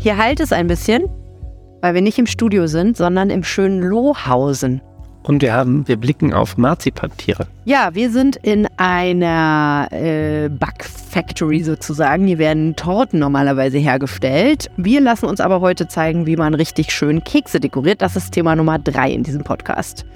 [0.00, 1.04] Hier halt es ein bisschen,
[1.80, 4.80] weil wir nicht im Studio sind, sondern im schönen Lohausen.
[5.24, 7.48] Und wir haben, wir blicken auf Marzipantiere.
[7.64, 12.26] Ja, wir sind in einer äh, Backfactory sozusagen.
[12.26, 14.70] Hier werden Torten normalerweise hergestellt.
[14.76, 18.00] Wir lassen uns aber heute zeigen, wie man richtig schön Kekse dekoriert.
[18.00, 20.06] Das ist Thema Nummer drei in diesem Podcast.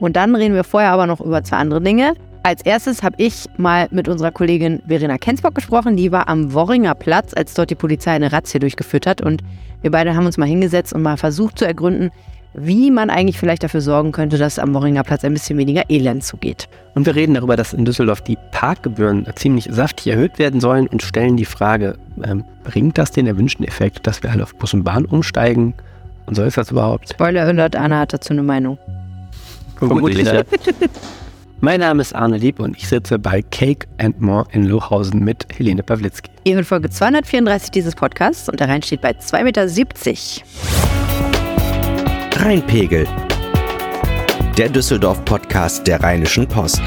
[0.00, 2.14] Und dann reden wir vorher aber noch über zwei andere Dinge.
[2.46, 5.96] Als erstes habe ich mal mit unserer Kollegin Verena Kensbock gesprochen.
[5.96, 9.20] Die war am Worringer Platz, als dort die Polizei eine Razzia durchgeführt hat.
[9.20, 9.42] Und
[9.82, 12.12] wir beide haben uns mal hingesetzt und mal versucht zu ergründen,
[12.54, 16.22] wie man eigentlich vielleicht dafür sorgen könnte, dass am Worringer Platz ein bisschen weniger Elend
[16.22, 16.68] zugeht.
[16.94, 21.02] Und wir reden darüber, dass in Düsseldorf die Parkgebühren ziemlich saftig erhöht werden sollen und
[21.02, 24.84] stellen die Frage, ähm, bringt das den erwünschten Effekt, dass wir alle auf Bus und
[24.84, 25.74] Bahn umsteigen?
[26.26, 27.08] Und so ist das überhaupt?
[27.08, 28.78] Spoiler Alert, Anna hat dazu eine Meinung.
[29.78, 30.28] Vermutlich.
[31.60, 35.46] Mein Name ist Arne Lieb und ich sitze bei Cake and More in Lohausen mit
[35.56, 36.30] Helene Pawlitzki.
[36.44, 39.66] Ihr hört Folge 234 dieses Podcasts und der Rhein steht bei 2,70 Meter.
[42.44, 43.06] Rheinpegel.
[44.56, 46.80] Der Düsseldorf-Podcast der Rheinischen Post.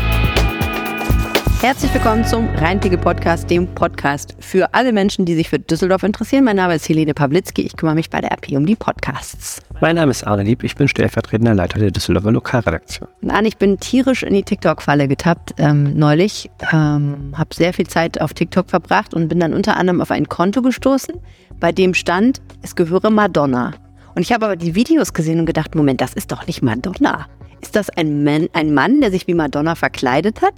[1.61, 6.45] Herzlich willkommen zum Rheinpegel-Podcast, dem Podcast für alle Menschen, die sich für Düsseldorf interessieren.
[6.45, 9.61] Mein Name ist Helene Pawlitzki, ich kümmere mich bei der RP um die Podcasts.
[9.81, 13.09] Mein Name ist Arne Lieb, ich bin stellvertretender Leiter der Düsseldorfer Lokalredaktion.
[13.19, 16.49] Nein, ich bin tierisch in die TikTok-Falle getappt ähm, neulich.
[16.71, 20.29] Ähm, habe sehr viel Zeit auf TikTok verbracht und bin dann unter anderem auf ein
[20.29, 21.15] Konto gestoßen,
[21.59, 23.73] bei dem stand, es gehöre Madonna.
[24.15, 27.27] Und ich habe aber die Videos gesehen und gedacht, Moment, das ist doch nicht Madonna.
[27.59, 30.53] Ist das ein Mann, ein Mann, der sich wie Madonna verkleidet hat?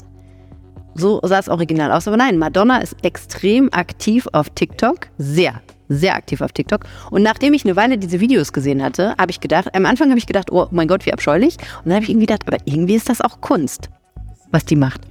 [0.96, 2.08] So sah es original aus.
[2.08, 5.08] Aber nein, Madonna ist extrem aktiv auf TikTok.
[5.18, 6.86] Sehr, sehr aktiv auf TikTok.
[7.10, 10.20] Und nachdem ich eine Weile diese Videos gesehen hatte, habe ich gedacht, am Anfang habe
[10.20, 11.58] ich gedacht, oh mein Gott, wie abscheulich.
[11.84, 13.90] Und dann habe ich irgendwie gedacht, aber irgendwie ist das auch Kunst,
[14.52, 15.02] was die macht.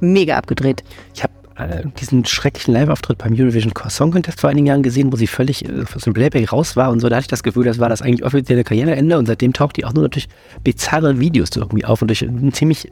[0.00, 0.82] Mega abgedreht.
[1.14, 5.16] Ich habe äh, diesen schrecklichen Live-Auftritt beim Eurovision Song Contest vor einigen Jahren gesehen, wo
[5.16, 7.08] sie völlig äh, aus dem Playback raus war und so.
[7.08, 9.84] Da hatte ich das Gefühl, das war das eigentlich offizielle Karriereende und seitdem taucht die
[9.84, 10.28] auch nur natürlich
[10.64, 12.90] bizarre Videos irgendwie auf und durch ein ziemlich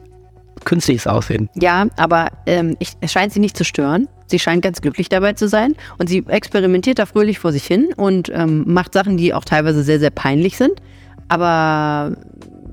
[0.65, 1.49] künstliches Aussehen.
[1.55, 4.07] Ja, aber ähm, ich, es scheint sie nicht zu stören.
[4.27, 7.89] Sie scheint ganz glücklich dabei zu sein und sie experimentiert da fröhlich vor sich hin
[7.95, 10.81] und ähm, macht Sachen, die auch teilweise sehr, sehr peinlich sind.
[11.27, 12.15] Aber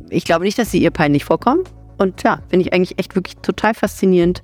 [0.08, 1.64] ich glaube nicht, dass sie ihr peinlich vorkommen.
[1.98, 4.42] Und ja, finde ich eigentlich echt wirklich total faszinierend,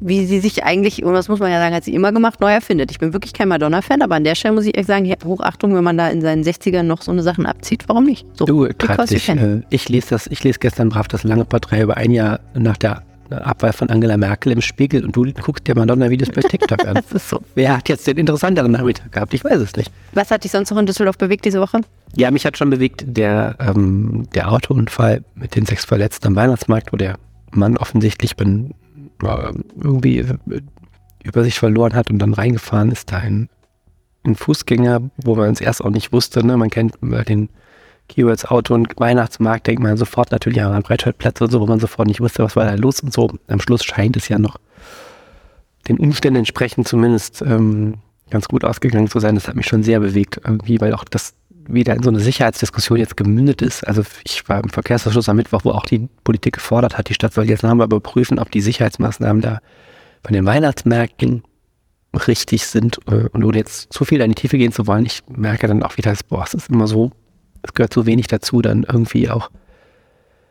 [0.00, 2.50] wie sie sich eigentlich, und das muss man ja sagen, hat sie immer gemacht, neu
[2.50, 2.90] erfindet.
[2.90, 5.84] Ich bin wirklich kein Madonna-Fan, aber an der Stelle muss ich echt sagen, Hochachtung, wenn
[5.84, 8.26] man da in seinen 60ern noch so eine Sachen abzieht, warum nicht?
[8.34, 9.28] So, du, treibt dich.
[9.28, 12.78] Äh, ich lese das, ich lese gestern brav das lange Porträt über ein Jahr nach
[12.78, 16.94] der Abwahl von Angela Merkel im Spiegel und du guckst dir Madonna-Videos bei TikTok an.
[16.94, 17.40] das ist so.
[17.54, 19.34] Wer hat jetzt den interessanteren Nachmittag gehabt?
[19.34, 19.92] Ich weiß es nicht.
[20.12, 21.80] Was hat dich sonst noch in Düsseldorf bewegt diese Woche?
[22.16, 26.92] Ja, mich hat schon bewegt der, ähm, der Autounfall mit den sechs Verletzten am Weihnachtsmarkt,
[26.92, 27.18] wo der
[27.52, 28.74] Mann offensichtlich bin,
[29.22, 30.36] irgendwie äh,
[31.22, 33.48] über sich verloren hat und dann reingefahren ist da ein,
[34.24, 36.44] ein Fußgänger, wo man es erst auch nicht wusste.
[36.44, 36.56] Ne?
[36.56, 37.48] Man kennt den
[38.08, 42.08] Keywords Auto und Weihnachtsmarkt, denkt man sofort natürlich an Breitscheidplätze und so, wo man sofort
[42.08, 43.30] nicht wusste, was war da los und so.
[43.46, 44.58] Am Schluss scheint es ja noch
[45.88, 47.94] den Umständen entsprechend zumindest ähm,
[48.30, 49.34] ganz gut ausgegangen zu sein.
[49.34, 51.34] Das hat mich schon sehr bewegt, irgendwie, weil auch das
[51.72, 53.86] wieder in so eine Sicherheitsdiskussion jetzt gemündet ist.
[53.86, 57.32] Also ich war im Verkehrsausschuss am Mittwoch, wo auch die Politik gefordert hat, die Stadt
[57.32, 59.60] soll jetzt nochmal überprüfen, ob die Sicherheitsmaßnahmen da
[60.22, 61.42] bei den Weihnachtsmärkten
[62.26, 65.22] richtig sind äh, und ohne jetzt zu viel in die Tiefe gehen zu wollen, ich
[65.28, 67.12] merke dann auch wieder, boah, es ist immer so,
[67.62, 69.50] es gehört so wenig dazu, dann irgendwie auch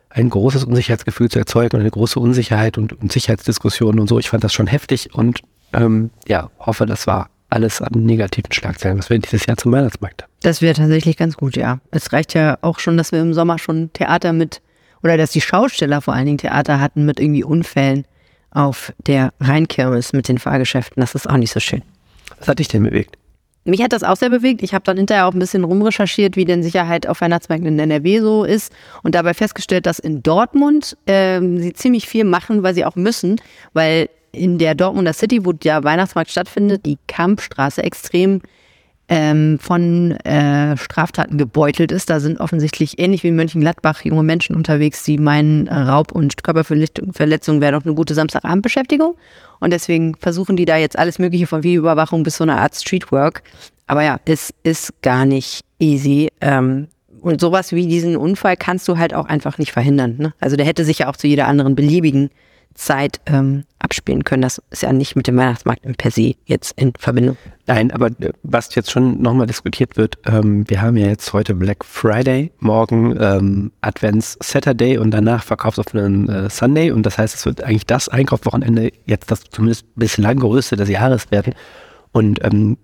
[0.09, 4.18] ein großes Unsicherheitsgefühl zu erzeugen und eine große Unsicherheit und, und Sicherheitsdiskussionen und so.
[4.19, 5.41] Ich fand das schon heftig und
[5.74, 10.24] ähm, ja, hoffe, das war alles an negativen Schlagzeilen, was wir dieses Jahr zum Weihnachtsmarkt
[10.24, 10.32] haben.
[10.42, 11.80] Das wäre tatsächlich ganz gut, ja.
[11.92, 14.62] Es reicht ja auch schon, dass wir im Sommer schon Theater mit,
[15.04, 18.06] oder dass die Schausteller vor allen Dingen Theater hatten mit irgendwie Unfällen
[18.52, 21.02] auf der Rheinkirmes mit den Fahrgeschäften.
[21.02, 21.84] Das ist auch nicht so schön.
[22.40, 23.16] Was hat dich denn bewegt?
[23.66, 24.64] Mich hat das auch sehr bewegt.
[24.64, 28.20] Ich habe dann hinterher auch ein bisschen rumrecherchiert, wie denn Sicherheit auf Weihnachtsmärkten in NRW
[28.22, 28.74] so ist
[29.04, 33.40] und dabei festgestellt, dass in Dortmund ähm, sie ziemlich viel machen, weil sie auch müssen,
[33.74, 38.42] weil in der Dortmunder City, wo der Weihnachtsmarkt stattfindet, die Kampfstraße extrem
[39.10, 42.10] ähm, von äh, Straftaten gebeutelt ist.
[42.10, 47.62] Da sind offensichtlich ähnlich wie in Mönchengladbach junge Menschen unterwegs, die meinen, Raub und Körperverletzung
[47.62, 49.16] wäre doch eine gute Samstagabendbeschäftigung.
[49.60, 53.42] Und deswegen versuchen die da jetzt alles Mögliche von Videoüberwachung bis so einer Art Streetwork.
[53.88, 56.30] Aber ja, es ist gar nicht easy.
[56.40, 56.88] Ähm,
[57.22, 60.16] und sowas wie diesen Unfall kannst du halt auch einfach nicht verhindern.
[60.20, 60.34] Ne?
[60.40, 62.30] Also der hätte sich ja auch zu jeder anderen beliebigen
[62.74, 64.42] Zeit ähm, abspielen können.
[64.42, 67.38] Das ist ja nicht mit dem Weihnachtsmarkt per se jetzt in Verbindung.
[67.68, 71.56] Nein, aber äh, was jetzt schon nochmal diskutiert wird, ähm, wir haben ja jetzt heute
[71.56, 77.45] Black Friday, morgen ähm, Advents Saturday und danach verkaufsoffenen äh, Sunday und das heißt, es
[77.45, 81.54] wird eigentlich das Einkaufswochenende jetzt das zumindest bislang größte des Jahres werden.
[82.12, 82.77] Und ähm,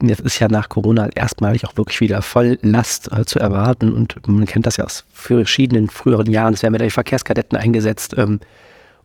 [0.00, 4.46] jetzt ist ja nach Corona erstmalig auch wirklich wieder Volllast äh, zu erwarten und man
[4.46, 6.54] kennt das ja aus verschiedenen früheren Jahren.
[6.54, 8.40] Es werden wieder die Verkehrskadetten eingesetzt, ähm,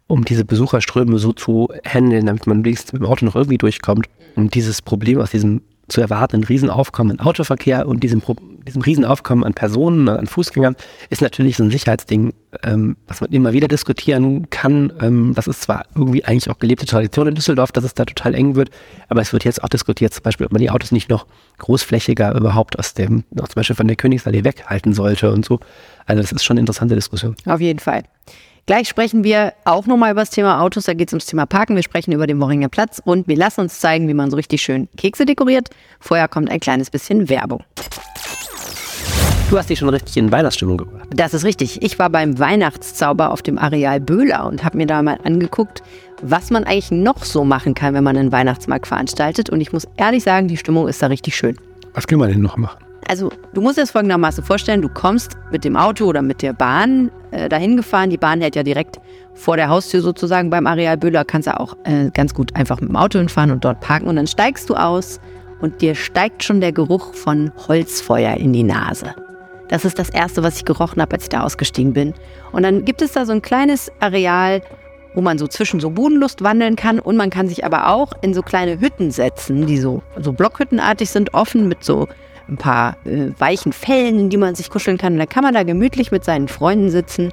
[0.08, 4.08] um diese Besucherströme so zu handeln, damit man wenigstens mit dem Auto noch irgendwie durchkommt.
[4.36, 8.22] Und dieses Problem aus diesem zu erwartenden Riesenaufkommen an Autoverkehr und diesem,
[8.68, 10.76] diesem Riesenaufkommen an Personen, an Fußgängern,
[11.10, 12.34] ist natürlich so ein Sicherheitsding,
[12.64, 14.92] ähm, was man immer wieder diskutieren kann.
[15.00, 18.36] Ähm, das ist zwar irgendwie eigentlich auch gelebte Tradition in Düsseldorf, dass es da total
[18.36, 18.70] eng wird,
[19.08, 21.26] aber es wird jetzt auch diskutiert, zum Beispiel, ob man die Autos nicht noch
[21.60, 25.60] großflächiger überhaupt aus dem, noch zum Beispiel von der Königsallee weghalten sollte und so.
[26.06, 27.36] Also das ist schon eine interessante Diskussion.
[27.46, 28.04] Auf jeden Fall.
[28.68, 30.84] Gleich sprechen wir auch nochmal über das Thema Autos.
[30.84, 31.78] Da geht es ums Thema Parken.
[31.78, 34.62] Wir sprechen über den Worringer Platz und wir lassen uns zeigen, wie man so richtig
[34.62, 35.70] schön Kekse dekoriert.
[36.02, 37.64] Vorher kommt ein kleines bisschen Werbung.
[39.50, 41.08] Du hast dich schon richtig in Weihnachtsstimmung gebracht.
[41.16, 41.82] Das ist richtig.
[41.82, 45.82] Ich war beim Weihnachtszauber auf dem Areal Böhler und habe mir da mal angeguckt,
[46.22, 49.50] was man eigentlich noch so machen kann, wenn man einen Weihnachtsmarkt veranstaltet.
[49.50, 51.56] Und ich muss ehrlich sagen, die Stimmung ist da richtig schön.
[51.94, 52.84] Was kann man denn noch machen?
[53.08, 56.52] Also du musst dir das folgendermaßen vorstellen, du kommst mit dem Auto oder mit der
[56.52, 58.10] Bahn äh, dahin gefahren.
[58.10, 59.00] Die Bahn hält ja direkt
[59.34, 61.26] vor der Haustür sozusagen beim Areal Böhler.
[61.26, 64.08] Kannst du auch äh, ganz gut einfach mit dem Auto hinfahren und dort parken.
[64.08, 65.20] Und dann steigst du aus
[65.60, 69.16] und dir steigt schon der Geruch von Holzfeuer in die Nase.
[69.70, 72.14] Das ist das Erste, was ich gerochen habe, als ich da ausgestiegen bin.
[72.52, 74.62] Und dann gibt es da so ein kleines Areal,
[75.14, 78.34] wo man so zwischen so Bodenlust wandeln kann und man kann sich aber auch in
[78.34, 82.08] so kleine Hütten setzen, die so, so Blockhüttenartig sind, offen mit so
[82.50, 85.14] ein paar äh, weichen Fellen, in die man sich kuscheln kann.
[85.14, 87.32] Und dann kann man da gemütlich mit seinen Freunden sitzen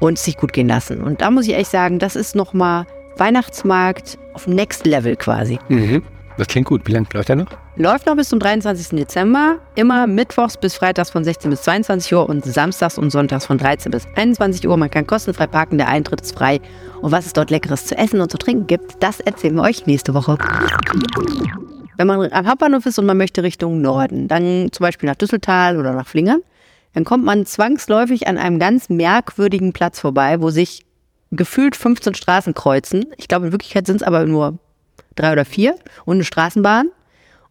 [0.00, 1.02] und sich gut gehen lassen.
[1.02, 2.86] Und da muss ich echt sagen, das ist nochmal
[3.16, 5.58] Weihnachtsmarkt auf Next Level quasi.
[5.68, 6.02] Mhm.
[6.38, 6.82] Das klingt gut.
[6.86, 7.46] Wie lange läuft der noch?
[7.76, 8.98] Läuft noch bis zum 23.
[8.98, 9.58] Dezember.
[9.74, 13.90] Immer mittwochs bis freitags von 16 bis 22 Uhr und samstags und sonntags von 13
[13.90, 14.76] bis 21 Uhr.
[14.76, 16.60] Man kann kostenfrei parken, der Eintritt ist frei.
[17.00, 19.86] Und was es dort Leckeres zu essen und zu trinken gibt, das erzählen wir euch
[19.86, 20.38] nächste Woche.
[22.02, 25.78] Wenn man am Hauptbahnhof ist und man möchte Richtung Norden, dann zum Beispiel nach Düsseltal
[25.78, 26.42] oder nach Flingern,
[26.94, 30.84] dann kommt man zwangsläufig an einem ganz merkwürdigen Platz vorbei, wo sich
[31.30, 33.06] gefühlt 15 Straßen kreuzen.
[33.18, 34.58] Ich glaube, in Wirklichkeit sind es aber nur
[35.14, 36.88] drei oder vier und eine Straßenbahn.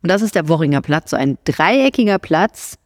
[0.03, 2.77] Und das ist der Worringer Platz, so ein dreieckiger Platz,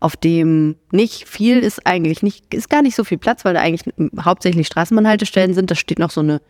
[0.00, 3.60] auf dem nicht viel ist eigentlich nicht, ist gar nicht so viel Platz, weil da
[3.60, 5.70] eigentlich hauptsächlich Straßenbahnhaltestellen sind.
[5.70, 6.40] Da steht noch so eine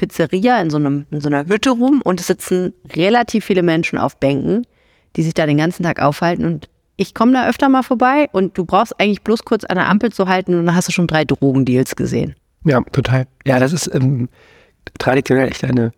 [0.00, 3.98] Pizzeria in so, einem, in so einer Hütte rum und es sitzen relativ viele Menschen
[3.98, 4.66] auf Bänken,
[5.16, 6.46] die sich da den ganzen Tag aufhalten.
[6.46, 9.90] Und ich komme da öfter mal vorbei und du brauchst eigentlich bloß kurz an der
[9.90, 12.34] Ampel zu halten und dann hast du schon drei Drogendeals gesehen.
[12.64, 13.26] Ja, total.
[13.44, 14.30] Ja, das ist ähm,
[14.98, 15.92] traditionell echt eine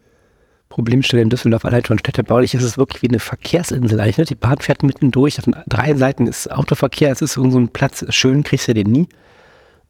[0.68, 1.64] Problemstelle in Düsseldorf.
[1.64, 4.18] Allein schon städtebaulich ist es wirklich wie eine Verkehrsinsel eigentlich.
[4.18, 4.24] Ne?
[4.24, 5.38] Die Bahn fährt mittendurch.
[5.38, 7.12] Auf drei Seiten ist Autoverkehr.
[7.12, 8.04] Es ist so ein Platz.
[8.08, 9.08] Schön kriegst du den nie.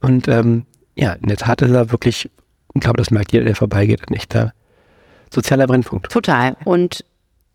[0.00, 0.66] Und ähm,
[0.96, 2.28] ja, in der Tat ist er wirklich
[2.74, 4.52] ich glaube, das merkt jeder, der vorbeigeht, ein echter
[5.32, 6.10] sozialer Brennpunkt.
[6.10, 6.56] Total.
[6.64, 7.04] Und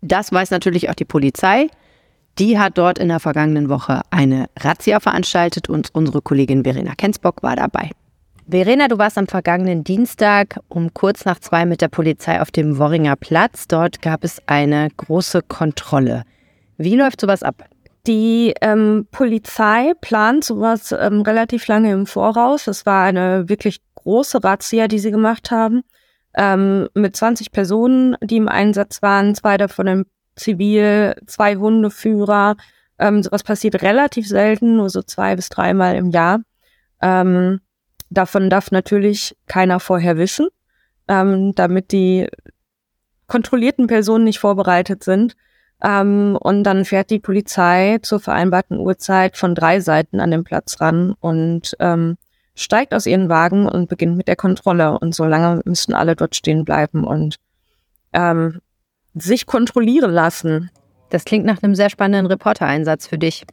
[0.00, 1.68] das weiß natürlich auch die Polizei.
[2.38, 7.42] Die hat dort in der vergangenen Woche eine Razzia veranstaltet und unsere Kollegin Verena Kensbock
[7.42, 7.90] war dabei.
[8.48, 12.78] Verena, du warst am vergangenen Dienstag um kurz nach zwei mit der Polizei auf dem
[12.78, 13.66] Worringer Platz.
[13.68, 16.22] Dort gab es eine große Kontrolle.
[16.78, 17.64] Wie läuft sowas ab?
[18.06, 22.68] Die ähm, Polizei plant sowas ähm, relativ lange im Voraus.
[22.68, 25.82] Es war eine wirklich große Razzia, die sie gemacht haben,
[26.34, 32.56] ähm, mit 20 Personen, die im Einsatz waren, zwei davon im Zivil, zwei Hundeführer.
[32.98, 36.40] Ähm, sowas passiert relativ selten, nur so zwei bis dreimal im Jahr.
[37.02, 37.60] Ähm,
[38.08, 40.48] davon darf natürlich keiner vorher wissen,
[41.06, 42.28] ähm, damit die
[43.26, 45.36] kontrollierten Personen nicht vorbereitet sind.
[45.84, 50.80] Ähm, und dann fährt die Polizei zur vereinbarten Uhrzeit von drei Seiten an den Platz
[50.80, 52.16] ran und ähm,
[52.58, 54.98] steigt aus ihren Wagen und beginnt mit der Kontrolle.
[54.98, 57.36] Und so lange müssen alle dort stehen bleiben und
[58.12, 58.60] ähm,
[59.14, 60.70] sich kontrollieren lassen.
[61.10, 63.46] Das klingt nach einem sehr spannenden Reportereinsatz für dich.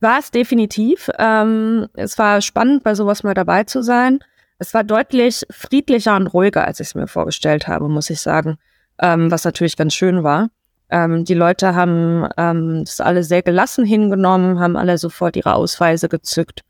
[0.00, 1.10] War es definitiv.
[1.18, 4.20] Ähm, es war spannend, bei sowas mal dabei zu sein.
[4.58, 8.56] Es war deutlich friedlicher und ruhiger, als ich es mir vorgestellt habe, muss ich sagen.
[9.00, 10.50] Ähm, was natürlich ganz schön war.
[10.90, 16.08] Ähm, die Leute haben ähm, das alle sehr gelassen hingenommen, haben alle sofort ihre Ausweise
[16.08, 16.62] gezückt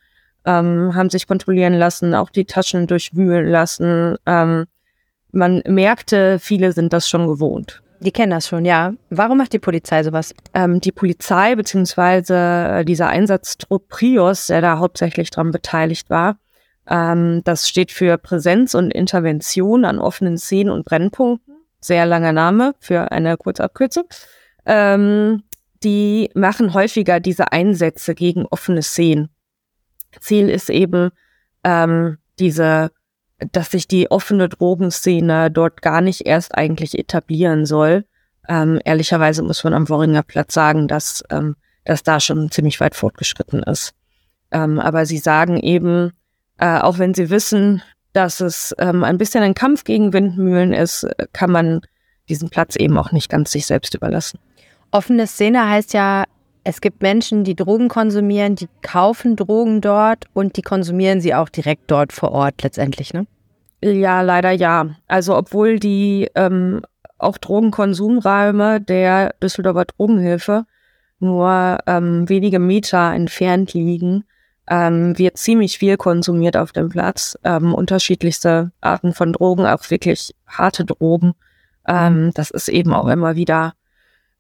[0.45, 4.17] ähm, haben sich kontrollieren lassen, auch die Taschen durchwühlen lassen.
[4.27, 4.67] Ähm,
[5.31, 7.83] man merkte, viele sind das schon gewohnt.
[8.01, 8.95] Die kennen das schon, ja.
[9.11, 10.35] Warum macht die Polizei sowas?
[10.55, 16.37] Ähm, die Polizei beziehungsweise äh, dieser Einsatztrupp Prios, der da hauptsächlich dran beteiligt war,
[16.89, 21.55] ähm, das steht für Präsenz und Intervention an offenen Szenen und Brennpunkten.
[21.81, 24.05] Sehr langer Name für eine Kurzabkürzung.
[24.67, 25.43] Ähm,
[25.83, 29.31] die machen häufiger diese Einsätze gegen offene Szenen.
[30.21, 31.11] Ziel ist eben
[31.65, 32.91] ähm, diese,
[33.53, 38.05] dass sich die offene Drogenszene dort gar nicht erst eigentlich etablieren soll,
[38.49, 41.55] Ähm, ehrlicherweise muss man am Worringer Platz sagen, dass, ähm,
[41.85, 43.95] dass da schon ziemlich weit fortgeschritten ist.
[44.51, 46.11] Ähm, aber sie sagen eben,
[46.59, 51.07] äh, auch wenn sie wissen, dass es ähm, ein bisschen ein Kampf gegen Windmühlen ist,
[51.33, 51.81] kann man
[52.29, 54.39] diesen Platz eben auch nicht ganz sich selbst überlassen.
[54.91, 56.25] Offene Szene heißt ja,
[56.65, 61.49] es gibt Menschen, die Drogen konsumieren, die kaufen Drogen dort und die konsumieren sie auch
[61.49, 63.27] direkt dort vor Ort letztendlich, ne?
[63.83, 64.91] Ja, leider ja.
[65.09, 66.83] Also obwohl die ähm,
[67.19, 70.67] auch Drogenkonsumräume der Düsseldorfer Drogenhilfe
[71.19, 74.25] nur ähm, wenige Meter entfernt liegen,
[74.69, 77.37] ähm, wird ziemlich viel konsumiert auf dem Platz.
[77.43, 81.33] Ähm, unterschiedlichste Arten von Drogen, auch wirklich harte Drogen.
[81.87, 83.75] Ähm, das ist eben auch immer wieder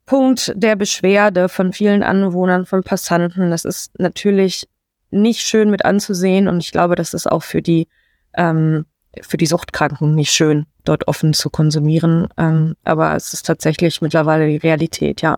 [0.06, 3.50] Punkt der Beschwerde von vielen Anwohnern, von Passanten.
[3.50, 4.68] Das ist natürlich
[5.10, 7.88] nicht schön mit anzusehen und ich glaube, das ist auch für die
[8.34, 8.86] ähm,
[9.20, 12.28] für die Suchtkranken nicht schön, dort offen zu konsumieren.
[12.38, 15.36] Ähm, aber es ist tatsächlich mittlerweile die Realität, ja.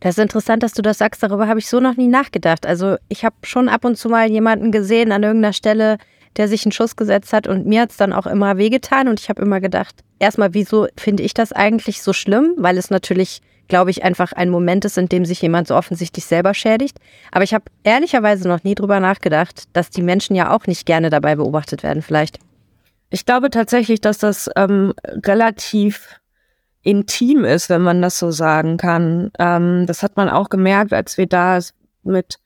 [0.00, 1.22] Das ist interessant, dass du das sagst.
[1.22, 2.66] Darüber habe ich so noch nie nachgedacht.
[2.66, 5.98] Also ich habe schon ab und zu mal jemanden gesehen an irgendeiner Stelle,
[6.36, 9.20] der sich einen Schuss gesetzt hat und mir hat es dann auch immer wehgetan und
[9.20, 12.54] ich habe immer gedacht, erstmal, wieso finde ich das eigentlich so schlimm?
[12.56, 16.24] Weil es natürlich, glaube ich, einfach ein Moment ist, in dem sich jemand so offensichtlich
[16.24, 16.98] selber schädigt.
[17.30, 21.10] Aber ich habe ehrlicherweise noch nie drüber nachgedacht, dass die Menschen ja auch nicht gerne
[21.10, 22.38] dabei beobachtet werden, vielleicht.
[23.10, 24.94] Ich glaube tatsächlich, dass das ähm,
[25.26, 26.20] relativ
[26.82, 29.30] intim ist, wenn man das so sagen kann.
[29.38, 31.58] Ähm, das hat man auch gemerkt, als wir da
[32.02, 32.38] mit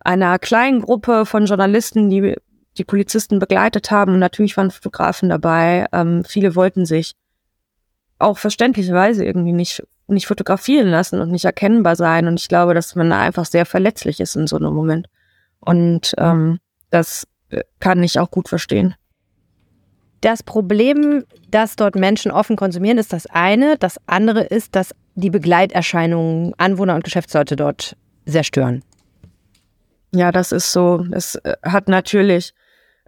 [0.00, 2.36] einer kleinen Gruppe von Journalisten, die
[2.78, 4.14] die Polizisten begleitet haben.
[4.14, 5.86] Und natürlich waren Fotografen dabei.
[5.92, 7.14] Ähm, viele wollten sich
[8.18, 12.26] auch verständlicherweise irgendwie nicht, nicht fotografieren lassen und nicht erkennbar sein.
[12.26, 15.08] Und ich glaube, dass man da einfach sehr verletzlich ist in so einem Moment.
[15.60, 16.58] Und ähm,
[16.90, 18.94] das äh, kann ich auch gut verstehen.
[20.20, 23.76] Das Problem, dass dort Menschen offen konsumieren, ist das eine.
[23.76, 28.84] Das andere ist, dass die Begleiterscheinungen Anwohner und Geschäftsleute dort sehr stören.
[30.14, 31.06] Ja, das ist so.
[31.10, 32.54] Es äh, hat natürlich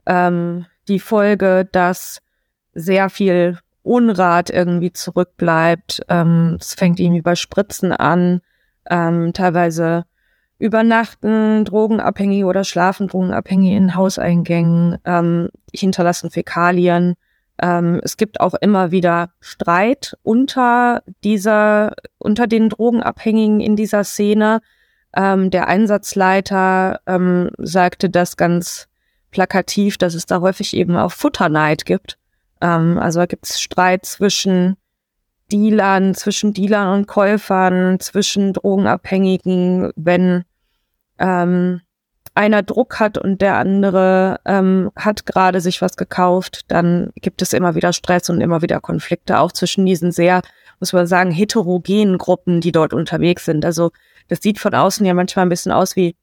[0.06, 2.20] ähm, die Folge, dass
[2.74, 6.02] sehr viel Unrat irgendwie zurückbleibt.
[6.08, 8.40] Ähm, es fängt irgendwie bei Spritzen an,
[8.90, 10.04] ähm, teilweise
[10.58, 17.14] übernachten Drogenabhängige oder schlafen Drogenabhängige in Hauseingängen, ähm, hinterlassen Fäkalien.
[17.60, 24.60] Ähm, es gibt auch immer wieder Streit unter dieser, unter den Drogenabhängigen in dieser Szene.
[25.14, 28.88] Ähm, der Einsatzleiter ähm, sagte das ganz
[29.30, 32.18] plakativ, dass es da häufig eben auch Futterneid gibt.
[32.60, 34.76] Ähm, also da gibt es Streit zwischen
[35.52, 40.44] Dealern, zwischen Dealern und Käufern, zwischen Drogenabhängigen, wenn
[41.18, 41.80] ähm,
[42.34, 47.52] einer Druck hat und der andere ähm, hat gerade sich was gekauft, dann gibt es
[47.52, 50.42] immer wieder Stress und immer wieder Konflikte, auch zwischen diesen sehr,
[50.80, 53.64] muss man sagen, heterogenen Gruppen, die dort unterwegs sind.
[53.64, 53.92] Also
[54.28, 56.16] das sieht von außen ja manchmal ein bisschen aus wie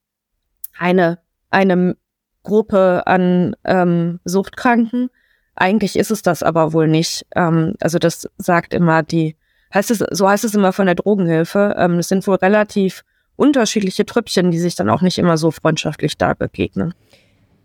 [0.78, 1.20] eine,
[1.50, 1.96] eine
[2.44, 5.10] Gruppe an ähm, Suchtkranken.
[5.62, 7.24] Eigentlich ist es das aber wohl nicht.
[7.36, 9.36] Ähm, also das sagt immer die,
[9.72, 11.76] heißt es, so heißt es immer von der Drogenhilfe.
[11.78, 13.04] Ähm, es sind wohl relativ
[13.36, 16.96] unterschiedliche Trüppchen, die sich dann auch nicht immer so freundschaftlich da begegnen.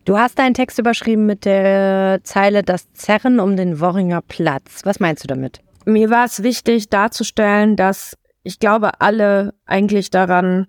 [0.05, 4.83] Du hast deinen Text überschrieben mit der Zeile Das Zerren um den Worringer Platz.
[4.85, 5.61] Was meinst du damit?
[5.87, 10.67] Mir war es wichtig darzustellen, dass ich glaube, alle eigentlich daran,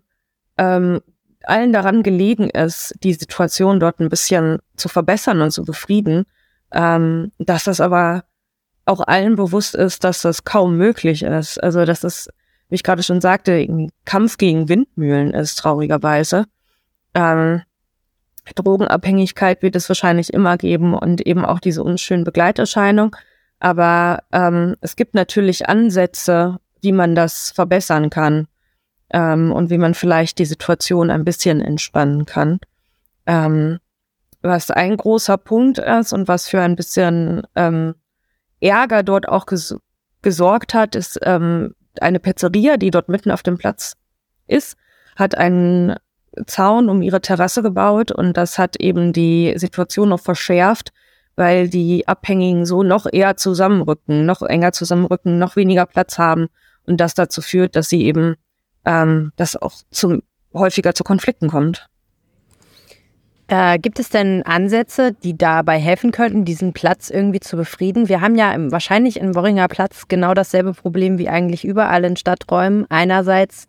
[0.57, 1.01] ähm,
[1.43, 6.25] allen daran gelegen ist, die Situation dort ein bisschen zu verbessern und zu befrieden,
[6.71, 8.23] ähm, dass das aber
[8.85, 11.61] auch allen bewusst ist, dass das kaum möglich ist.
[11.61, 12.29] Also, dass das
[12.69, 16.45] wie ich gerade schon sagte, ein Kampf gegen Windmühlen ist, traurigerweise.
[17.13, 17.61] Ähm,
[18.55, 23.11] Drogenabhängigkeit wird es wahrscheinlich immer geben und eben auch diese unschönen Begleiterscheinungen.
[23.59, 28.47] Aber ähm, es gibt natürlich Ansätze, wie man das verbessern kann
[29.11, 32.59] ähm, und wie man vielleicht die Situation ein bisschen entspannen kann.
[33.25, 33.79] Ähm,
[34.41, 37.95] was ein großer Punkt ist und was für ein bisschen ähm,
[38.59, 39.75] Ärger dort auch ges
[40.21, 43.93] gesorgt hat, ist ähm, eine Pizzeria, die dort mitten auf dem Platz
[44.47, 44.77] ist,
[45.15, 45.95] hat einen
[46.45, 50.91] Zaun um ihre Terrasse gebaut und das hat eben die Situation noch verschärft,
[51.35, 56.47] weil die Abhängigen so noch eher zusammenrücken, noch enger zusammenrücken, noch weniger Platz haben
[56.85, 58.35] und das dazu führt, dass sie eben
[58.85, 61.87] ähm, das auch zum häufiger zu Konflikten kommt.
[63.49, 68.09] Äh, gibt es denn Ansätze, die dabei helfen könnten, diesen Platz irgendwie zu befrieden?
[68.09, 72.17] Wir haben ja im, wahrscheinlich im Worringer Platz genau dasselbe Problem wie eigentlich überall in
[72.17, 72.85] Stadträumen.
[72.89, 73.67] Einerseits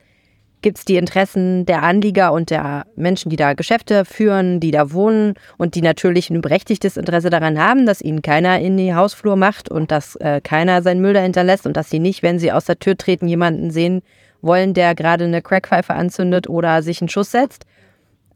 [0.62, 4.92] gibt es die Interessen der Anlieger und der Menschen, die da Geschäfte führen, die da
[4.92, 9.36] wohnen und die natürlich ein berechtigtes Interesse daran haben, dass ihnen keiner in die Hausflur
[9.36, 12.50] macht und dass äh, keiner seinen Müll da hinterlässt und dass sie nicht, wenn sie
[12.50, 14.02] aus der Tür treten, jemanden sehen
[14.40, 17.64] wollen, der gerade eine Crackpfeife anzündet oder sich einen Schuss setzt.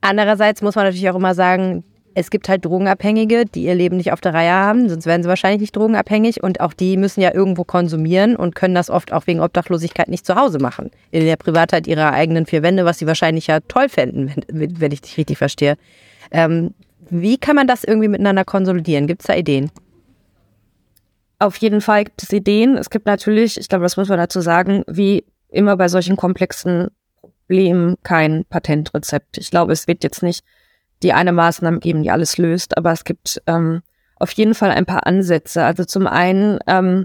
[0.03, 4.13] Andererseits muss man natürlich auch immer sagen, es gibt halt Drogenabhängige, die ihr Leben nicht
[4.13, 7.33] auf der Reihe haben, sonst wären sie wahrscheinlich nicht drogenabhängig und auch die müssen ja
[7.33, 10.91] irgendwo konsumieren und können das oft auch wegen Obdachlosigkeit nicht zu Hause machen.
[11.11, 14.93] In der Privatheit ihrer eigenen vier Wände, was sie wahrscheinlich ja toll fänden, wenn, wenn
[14.93, 15.77] ich dich richtig verstehe.
[16.31, 16.75] Ähm,
[17.09, 19.07] wie kann man das irgendwie miteinander konsolidieren?
[19.07, 19.71] Gibt es da Ideen?
[21.39, 22.77] Auf jeden Fall gibt es Ideen.
[22.77, 26.89] Es gibt natürlich, ich glaube, das muss man dazu sagen, wie immer bei solchen komplexen
[27.53, 29.37] Problemen kein Patentrezept.
[29.37, 30.43] Ich glaube, es wird jetzt nicht
[31.03, 33.83] die eine Maßnahme geben, die alles löst, aber es gibt ähm,
[34.17, 35.63] auf jeden Fall ein paar Ansätze.
[35.63, 37.05] Also zum einen ähm,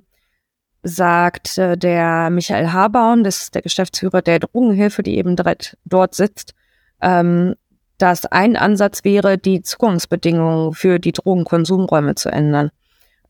[0.84, 6.16] sagt äh, der Michael Habaun, das ist der Geschäftsführer der Drogenhilfe, die eben direkt dort
[6.16, 6.54] sitzt,
[7.02, 7.56] ähm,
[7.98, 12.72] dass ein Ansatz wäre, die Zugangsbedingungen für die Drogenkonsumräume zu ändern.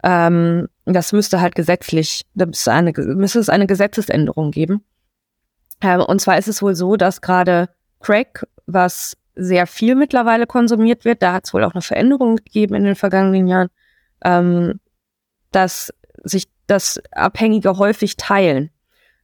[0.03, 4.83] Ähm, das müsste halt gesetzlich, da müsste, eine, müsste es eine Gesetzesänderung geben.
[5.81, 7.69] Ähm, und zwar ist es wohl so, dass gerade
[7.99, 12.75] Crack, was sehr viel mittlerweile konsumiert wird, da hat es wohl auch eine Veränderung gegeben
[12.75, 13.69] in den vergangenen Jahren,
[14.23, 14.79] ähm,
[15.51, 15.93] dass
[16.23, 18.71] sich das Abhängige häufig teilen.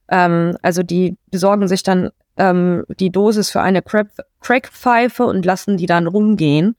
[0.08, 5.86] Ähm, also die besorgen sich dann ähm, die Dosis für eine Crackpfeife und lassen die
[5.86, 6.76] dann rumgehen.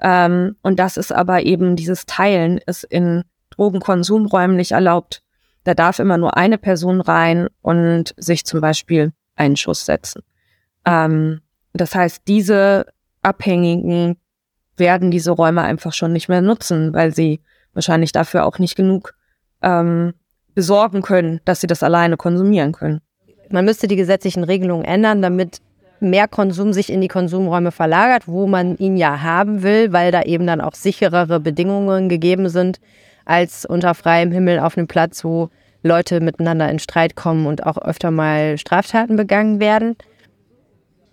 [0.00, 5.22] Ähm, und das ist aber eben dieses Teilen ist in Drogenkonsumräumen nicht erlaubt.
[5.66, 10.22] Da darf immer nur eine Person rein und sich zum Beispiel einen Schuss setzen.
[10.84, 11.40] Ähm,
[11.72, 12.86] das heißt, diese
[13.22, 14.16] Abhängigen
[14.76, 17.40] werden diese Räume einfach schon nicht mehr nutzen, weil sie
[17.74, 19.14] wahrscheinlich dafür auch nicht genug
[19.60, 20.14] ähm,
[20.54, 23.00] besorgen können, dass sie das alleine konsumieren können.
[23.50, 25.60] Man müsste die gesetzlichen Regelungen ändern, damit
[25.98, 30.22] mehr Konsum sich in die Konsumräume verlagert, wo man ihn ja haben will, weil da
[30.22, 32.78] eben dann auch sicherere Bedingungen gegeben sind,
[33.26, 35.50] als unter freiem Himmel auf einem Platz, wo
[35.82, 39.96] Leute miteinander in Streit kommen und auch öfter mal Straftaten begangen werden.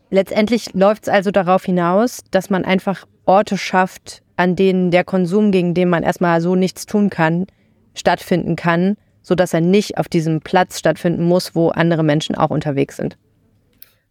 [0.10, 5.52] Letztendlich läuft es also darauf hinaus, dass man einfach Orte schafft, an denen der Konsum,
[5.52, 7.48] gegen den man erstmal so nichts tun kann,
[7.94, 12.98] stattfinden kann, sodass er nicht auf diesem Platz stattfinden muss, wo andere Menschen auch unterwegs
[12.98, 13.18] sind.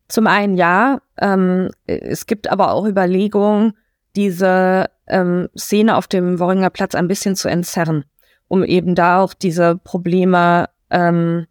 [0.08, 3.74] Zum einen ja, ähm, es gibt aber auch Überlegungen,
[4.14, 8.04] diese ähm, Szene auf dem Worringer Platz ein bisschen zu entzerren,
[8.48, 11.46] um eben da auch diese Probleme ähm,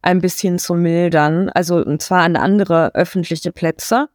[0.00, 1.50] ein bisschen zu mildern.
[1.50, 4.08] Also und zwar an andere öffentliche Plätze.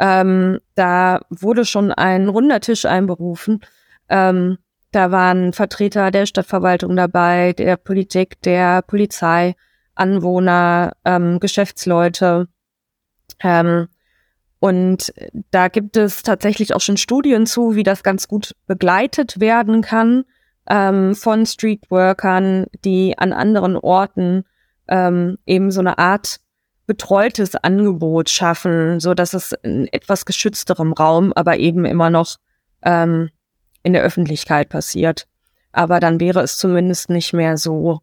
[0.00, 3.60] Ähm, da wurde schon ein runder Tisch einberufen.
[4.08, 4.58] Ähm,
[4.90, 9.54] da waren Vertreter der Stadtverwaltung dabei, der Politik, der Polizei,
[9.94, 12.48] Anwohner, ähm, Geschäftsleute.
[13.40, 13.88] Ähm,
[14.64, 15.12] und
[15.50, 20.24] da gibt es tatsächlich auch schon Studien zu, wie das ganz gut begleitet werden kann
[20.70, 24.44] ähm, von Streetworkern, die an anderen Orten
[24.88, 26.40] ähm, eben so eine Art
[26.86, 32.36] betreutes Angebot schaffen, so dass es in etwas geschützterem Raum, aber eben immer noch
[32.84, 33.28] ähm,
[33.82, 35.26] in der Öffentlichkeit passiert.
[35.72, 38.00] Aber dann wäre es zumindest nicht mehr so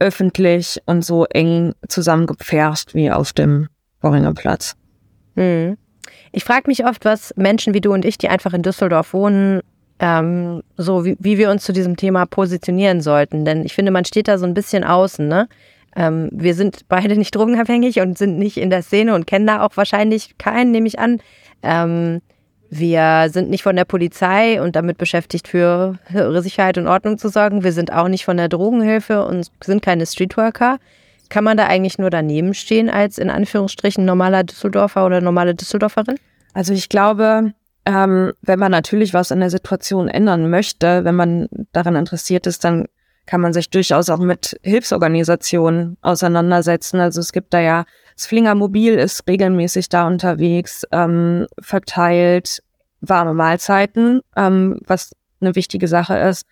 [0.00, 3.68] öffentlich und so eng zusammengepfercht wie auf dem
[4.00, 4.34] Boringer
[5.34, 5.44] Platz.
[5.44, 5.76] Hm.
[6.32, 9.60] Ich frage mich oft, was Menschen wie du und ich, die einfach in Düsseldorf wohnen,
[9.98, 13.44] ähm, so wie, wie wir uns zu diesem Thema positionieren sollten.
[13.44, 15.48] Denn ich finde, man steht da so ein bisschen außen, ne?
[15.94, 19.62] Ähm, wir sind beide nicht drogenabhängig und sind nicht in der Szene und kennen da
[19.62, 21.20] auch wahrscheinlich keinen, nehme ich an.
[21.62, 22.22] Ähm,
[22.70, 25.98] wir sind nicht von der Polizei und damit beschäftigt, für
[26.40, 27.62] Sicherheit und Ordnung zu sorgen.
[27.62, 30.78] Wir sind auch nicht von der Drogenhilfe und sind keine Streetworker.
[31.32, 36.16] Kann man da eigentlich nur daneben stehen als in Anführungsstrichen normaler Düsseldorfer oder normale Düsseldorferin?
[36.52, 37.54] Also ich glaube,
[37.86, 42.64] ähm, wenn man natürlich was in der Situation ändern möchte, wenn man daran interessiert ist,
[42.64, 42.84] dann
[43.24, 47.00] kann man sich durchaus auch mit Hilfsorganisationen auseinandersetzen.
[47.00, 52.62] Also es gibt da ja, das Flinger Mobil ist regelmäßig da unterwegs, ähm, verteilt
[53.00, 56.44] warme Mahlzeiten, ähm, was eine wichtige Sache ist,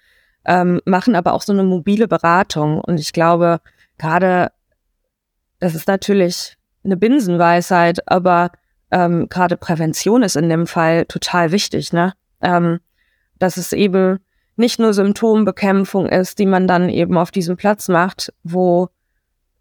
[0.47, 2.81] ähm, machen aber auch so eine mobile Beratung.
[2.81, 3.61] Und ich glaube,
[3.99, 4.53] gerade,
[5.61, 8.51] das ist natürlich eine Binsenweisheit, aber
[8.91, 12.15] ähm, gerade Prävention ist in dem Fall total wichtig, ne?
[12.41, 12.81] Ähm,
[13.39, 14.19] dass es eben
[14.57, 18.89] nicht nur Symptombekämpfung ist, die man dann eben auf diesem Platz macht, wo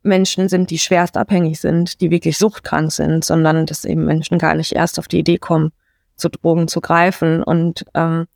[0.02, 4.56] Menschen sind, die schwerst abhängig sind, die wirklich suchtkrank sind, sondern dass eben Menschen gar
[4.56, 5.72] nicht erst auf die Idee kommen,
[6.16, 7.44] zu Drogen zu greifen.
[7.44, 8.28] Und ähm,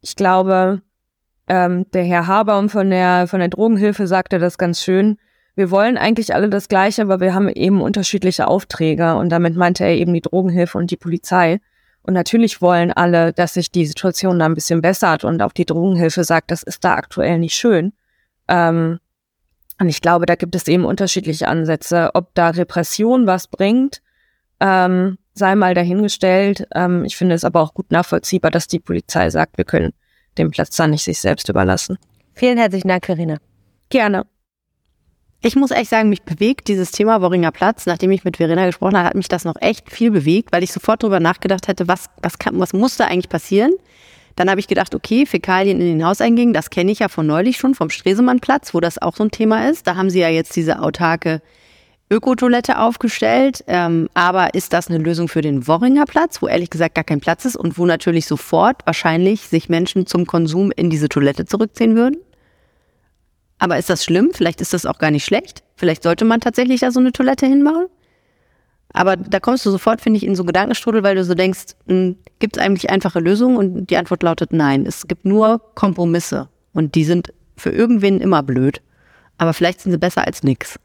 [0.00, 0.82] ich glaube,
[1.48, 5.18] ähm, der Herr Habaum von der von der Drogenhilfe sagte das ganz schön.
[5.56, 9.16] Wir wollen eigentlich alle das Gleiche, aber wir haben eben unterschiedliche Aufträge.
[9.16, 11.60] Und damit meinte er eben die Drogenhilfe und die Polizei.
[12.02, 15.64] Und natürlich wollen alle, dass sich die Situation da ein bisschen bessert und auch die
[15.64, 17.94] Drogenhilfe sagt, das ist da aktuell nicht schön.
[18.48, 19.00] Ähm,
[19.80, 22.10] und ich glaube, da gibt es eben unterschiedliche Ansätze.
[22.14, 24.02] Ob da Repression was bringt,
[24.60, 26.68] ähm, sei mal dahingestellt.
[26.74, 29.92] Ähm, ich finde es aber auch gut nachvollziehbar, dass die Polizei sagt, wir können
[30.36, 31.98] den Platz da nicht sich selbst überlassen.
[32.34, 33.38] Vielen herzlichen Dank, Karina.
[33.88, 34.26] Gerne.
[35.46, 37.86] Ich muss echt sagen, mich bewegt dieses Thema Worringer Platz.
[37.86, 40.72] Nachdem ich mit Verena gesprochen habe, hat mich das noch echt viel bewegt, weil ich
[40.72, 43.70] sofort darüber nachgedacht hätte, was, was, kann, was muss da eigentlich passieren?
[44.34, 47.58] Dann habe ich gedacht, okay, Fäkalien in den Hauseingängen, das kenne ich ja von neulich
[47.58, 49.86] schon vom Stresemannplatz, wo das auch so ein Thema ist.
[49.86, 51.40] Da haben sie ja jetzt diese autarke
[52.10, 53.62] Ökotoilette aufgestellt.
[53.68, 57.20] Ähm, aber ist das eine Lösung für den Worringer Platz, wo ehrlich gesagt gar kein
[57.20, 61.94] Platz ist und wo natürlich sofort wahrscheinlich sich Menschen zum Konsum in diese Toilette zurückziehen
[61.94, 62.16] würden?
[63.58, 64.30] Aber ist das schlimm?
[64.32, 65.62] Vielleicht ist das auch gar nicht schlecht.
[65.76, 67.86] Vielleicht sollte man tatsächlich da so eine Toilette hinbauen.
[68.92, 72.16] Aber da kommst du sofort, finde ich, in so Gedankenstrudel, weil du so denkst, hm,
[72.38, 73.56] gibt es eigentlich einfache Lösungen?
[73.56, 74.86] Und die Antwort lautet nein.
[74.86, 76.48] Es gibt nur Kompromisse.
[76.72, 78.80] Und die sind für irgendwen immer blöd.
[79.38, 80.78] Aber vielleicht sind sie besser als nix.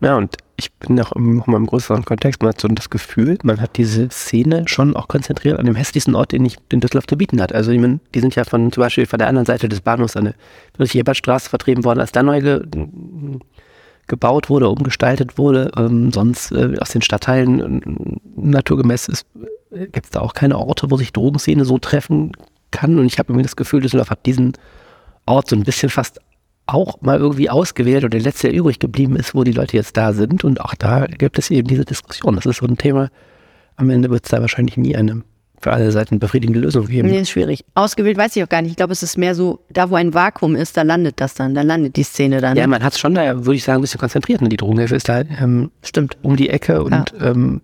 [0.00, 2.90] Ja, und ich bin auch im, noch mal im größeren Kontext, man hat so das
[2.90, 6.80] Gefühl, man hat diese Szene schon auch konzentriert an dem hässlichsten Ort, den ich in
[6.80, 7.54] Düsseldorf zu bieten hat.
[7.54, 10.32] Also die, die sind ja von zum Beispiel von der anderen Seite des Bahnhofs an
[10.78, 12.62] eine Ebertstraße vertrieben worden, als da neu ge,
[14.06, 15.70] gebaut wurde, umgestaltet wurde.
[15.76, 20.90] Ähm, sonst äh, aus den Stadtteilen äh, naturgemäß äh, gibt es da auch keine Orte,
[20.90, 22.32] wo sich Drogenszene so treffen
[22.70, 22.98] kann.
[22.98, 24.52] Und ich habe irgendwie das Gefühl, Düsseldorf hat diesen
[25.26, 26.20] Ort so ein bisschen fast
[26.66, 29.96] auch mal irgendwie ausgewählt oder der letzte, der übrig geblieben ist, wo die Leute jetzt
[29.96, 30.44] da sind.
[30.44, 32.34] Und auch da gibt es eben diese Diskussion.
[32.36, 33.08] Das ist so ein Thema.
[33.76, 35.22] Am Ende wird es da wahrscheinlich nie eine
[35.58, 37.08] für alle Seiten befriedigende Lösung geben.
[37.08, 37.64] Nee, ist schwierig.
[37.74, 38.72] Ausgewählt weiß ich auch gar nicht.
[38.72, 41.54] Ich glaube, es ist mehr so, da wo ein Vakuum ist, da landet das dann,
[41.54, 42.56] da landet die Szene dann.
[42.56, 44.42] Ja, man hat es schon da, würde ich sagen, ein bisschen konzentriert.
[44.42, 44.50] Ne?
[44.50, 46.18] Die Drogenhilfe ist da ähm, Stimmt.
[46.22, 47.04] um die Ecke und Ja.
[47.30, 47.62] ähm,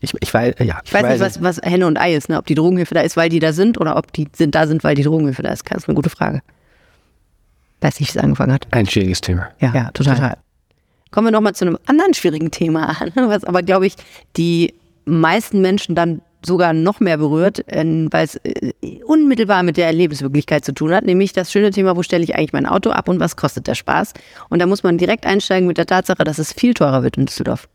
[0.00, 0.80] ich, ich weiß, ja.
[0.84, 2.38] Ich weiß nicht, was, was Henne und Ei ist, ne?
[2.38, 4.82] ob die Drogenhilfe da ist, weil die da sind oder ob die sind, da sind,
[4.82, 5.62] weil die Drogenhilfe da ist.
[5.70, 6.42] Das ist eine gute Frage.
[7.82, 8.66] Weiß nicht, wie es angefangen hat.
[8.70, 9.50] Ein schwieriges Thema.
[9.60, 10.38] Ja, total.
[11.10, 13.96] Kommen wir nochmal zu einem anderen schwierigen Thema an, was aber, glaube ich,
[14.36, 18.72] die meisten Menschen dann sogar noch mehr berührt, äh, weil es äh,
[19.04, 22.52] unmittelbar mit der Lebenswirklichkeit zu tun hat, nämlich das schöne Thema, wo stelle ich eigentlich
[22.52, 24.14] mein Auto ab und was kostet der Spaß?
[24.48, 27.26] Und da muss man direkt einsteigen mit der Tatsache, dass es viel teurer wird in
[27.26, 27.68] Düsseldorf.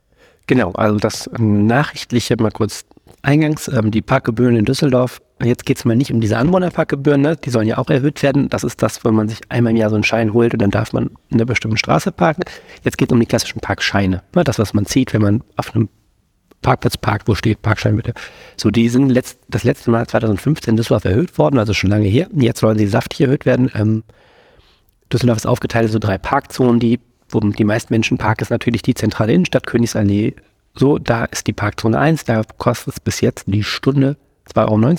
[0.47, 2.85] Genau, also das ähm, Nachrichtliche mal kurz
[3.21, 5.21] eingangs, ähm, die Parkgebühren in Düsseldorf.
[5.43, 7.36] Jetzt geht es mal nicht um diese Anwohnerparkgebühren, ne?
[7.36, 8.50] die sollen ja auch erhöht werden.
[8.50, 10.71] Das ist das, wenn man sich einmal im Jahr so einen Schein holt und dann
[10.71, 12.43] darf man in einer bestimmten Straße parken.
[12.84, 14.43] Jetzt geht es um die klassischen Parkscheine, ne?
[14.43, 15.89] das, was man zieht, wenn man auf einem
[16.62, 18.13] Parkplatz parkt, wo steht Parkschein bitte.
[18.56, 22.08] So, die sind letzt, das letzte Mal 2015 in Düsseldorf erhöht worden, also schon lange
[22.08, 22.28] her.
[22.34, 23.71] Jetzt sollen sie saftig erhöht werden.
[23.76, 24.04] Ähm,
[25.12, 28.82] Düsseldorf ist aufgeteilt in so drei Parkzonen, die, wo die meisten Menschen parken, ist natürlich
[28.82, 30.36] die zentrale Innenstadt, Königsallee.
[30.73, 34.17] So, da ist die Parkzone 1, da kostet es bis jetzt die Stunde
[34.54, 34.95] 2,90 Euro.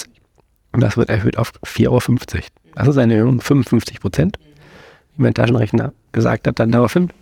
[0.79, 2.45] Und das wird erhöht auf 4,50 Euro.
[2.77, 4.39] Das ist eine Erhöhung um 55 Prozent.
[5.17, 7.13] Wie mein Taschenrechner gesagt hat, dann Dauer 5.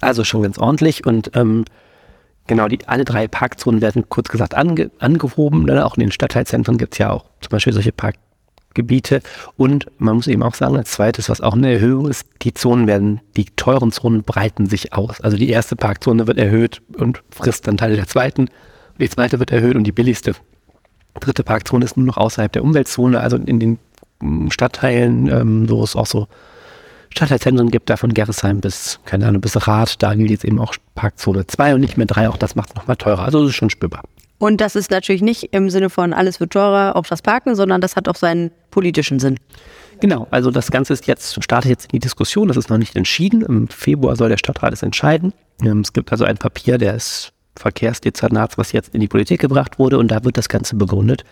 [0.00, 1.04] Also schon ganz ordentlich.
[1.04, 1.66] Und ähm,
[2.46, 5.66] genau, die, alle drei Parkzonen werden kurz gesagt ange, angehoben.
[5.66, 5.84] Ne?
[5.84, 9.20] Auch in den Stadtteilzentren gibt es ja auch zum Beispiel solche Parkgebiete.
[9.58, 12.86] Und man muss eben auch sagen, als zweites, was auch eine Erhöhung ist, die Zonen
[12.86, 15.20] werden, die teuren Zonen breiten sich aus.
[15.20, 18.48] Also die erste Parkzone wird erhöht und frisst dann Teile der zweiten.
[18.98, 20.34] Die zweite wird erhöht und die billigste
[21.18, 23.78] dritte Parkzone ist nur noch außerhalb der Umweltzone, also in den
[24.20, 26.28] mm, Stadtteilen, ähm, wo es auch so
[27.12, 30.74] Stadtteilzentren gibt, da von Gerresheim bis, keine Ahnung, bis Rath, da gilt jetzt eben auch
[30.94, 33.24] Parkzone 2 und nicht mehr 3, auch das macht es nochmal teurer.
[33.24, 34.02] Also es ist schon spürbar.
[34.38, 37.80] Und das ist natürlich nicht im Sinne von alles wird teurer, auch das Parken, sondern
[37.80, 39.38] das hat auch seinen politischen Sinn.
[40.00, 42.96] Genau, also das Ganze ist jetzt, startet jetzt in die Diskussion, das ist noch nicht
[42.96, 43.42] entschieden.
[43.42, 45.34] Im Februar soll der Stadtrat es entscheiden.
[45.62, 49.98] Ähm, Es gibt also ein Papier des Verkehrsdezernats, was jetzt in die Politik gebracht wurde
[49.98, 51.24] und da wird das Ganze begründet.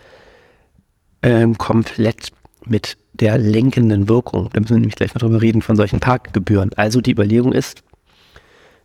[1.21, 2.31] Ähm, komplett
[2.65, 4.49] mit der lenkenden Wirkung.
[4.53, 6.71] Da müssen wir nämlich gleich noch drüber reden von solchen Parkgebühren.
[6.75, 7.83] Also die Überlegung ist,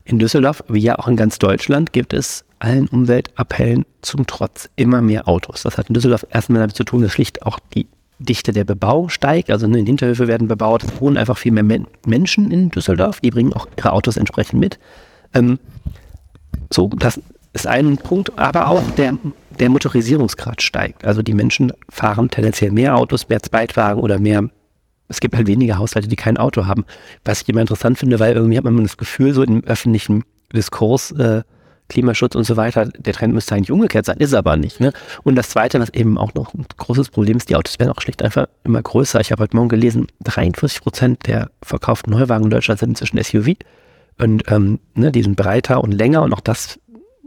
[0.05, 5.01] in Düsseldorf, wie ja auch in ganz Deutschland, gibt es allen Umweltappellen zum Trotz immer
[5.01, 5.63] mehr Autos.
[5.63, 7.87] Das hat in Düsseldorf erstmal damit zu tun, dass schlicht auch die
[8.19, 9.51] Dichte der Bebauung steigt.
[9.51, 13.21] Also ne, in Hinterhöfe werden bebaut, es wohnen einfach viel mehr Men Menschen in Düsseldorf,
[13.21, 14.79] die bringen auch ihre Autos entsprechend mit.
[15.33, 15.59] Ähm,
[16.73, 17.21] so, das
[17.53, 19.17] ist ein Punkt, aber auch der,
[19.59, 21.05] der Motorisierungsgrad steigt.
[21.05, 24.51] Also die Menschen fahren tendenziell mehr Autos, mehr Zweitwagen oder mehr.
[25.09, 26.85] Es gibt halt weniger Haushalte, die kein Auto haben.
[27.25, 31.13] Was ich immer interessant finde, weil irgendwie hat man das Gefühl, so im öffentlichen Diskurs,
[31.13, 31.43] äh,
[31.89, 34.81] Klimaschutz und so weiter, der Trend müsste eigentlich umgekehrt sein, ist aber nicht.
[34.81, 34.93] Ne?
[35.23, 38.01] Und das Zweite, was eben auch noch ein großes Problem ist, die Autos werden auch
[38.01, 39.21] schlicht einfach immer größer.
[39.21, 43.57] Ich habe heute Morgen gelesen, 43 Prozent der verkauften Neuwagen in Deutschland sind inzwischen SUV.
[44.19, 46.79] Und ähm, ne, die sind breiter und länger und auch das,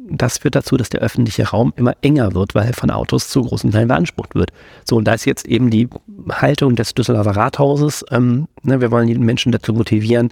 [0.10, 3.72] das führt dazu, dass der öffentliche Raum immer enger wird, weil von Autos zu großen
[3.72, 4.52] Teilen beansprucht wird.
[4.86, 5.90] So, und da ist jetzt eben die
[6.30, 10.30] Haltung des Düsseldorfer Rathauses, ähm, ne, wir wollen die Menschen dazu motivieren,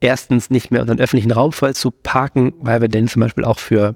[0.00, 3.58] erstens nicht mehr unseren öffentlichen Raum voll zu parken, weil wir den zum Beispiel auch
[3.58, 3.94] für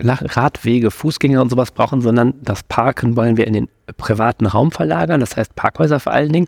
[0.00, 5.20] Radwege, Fußgänger und sowas brauchen, sondern das Parken wollen wir in den privaten Raum verlagern,
[5.20, 6.46] das heißt Parkhäuser vor allen Dingen.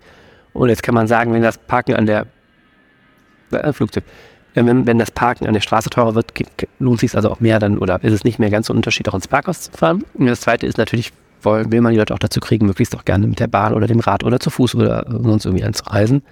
[0.52, 2.26] Und jetzt kann man sagen, wenn das Parken an der
[3.50, 4.04] äh, Flugzeug,
[4.54, 6.32] wenn, wenn das Parken an der Straße teurer wird,
[6.78, 9.08] lohnt sich also auch mehr dann oder ist es nicht mehr ganz so ein Unterschied,
[9.08, 10.04] auch ins Parkhaus zu fahren.
[10.14, 13.26] Und das zweite ist natürlich, will man die Leute auch dazu kriegen, möglichst auch gerne
[13.26, 16.22] mit der Bahn oder dem Rad oder zu Fuß oder sonst irgendwie anzureisen.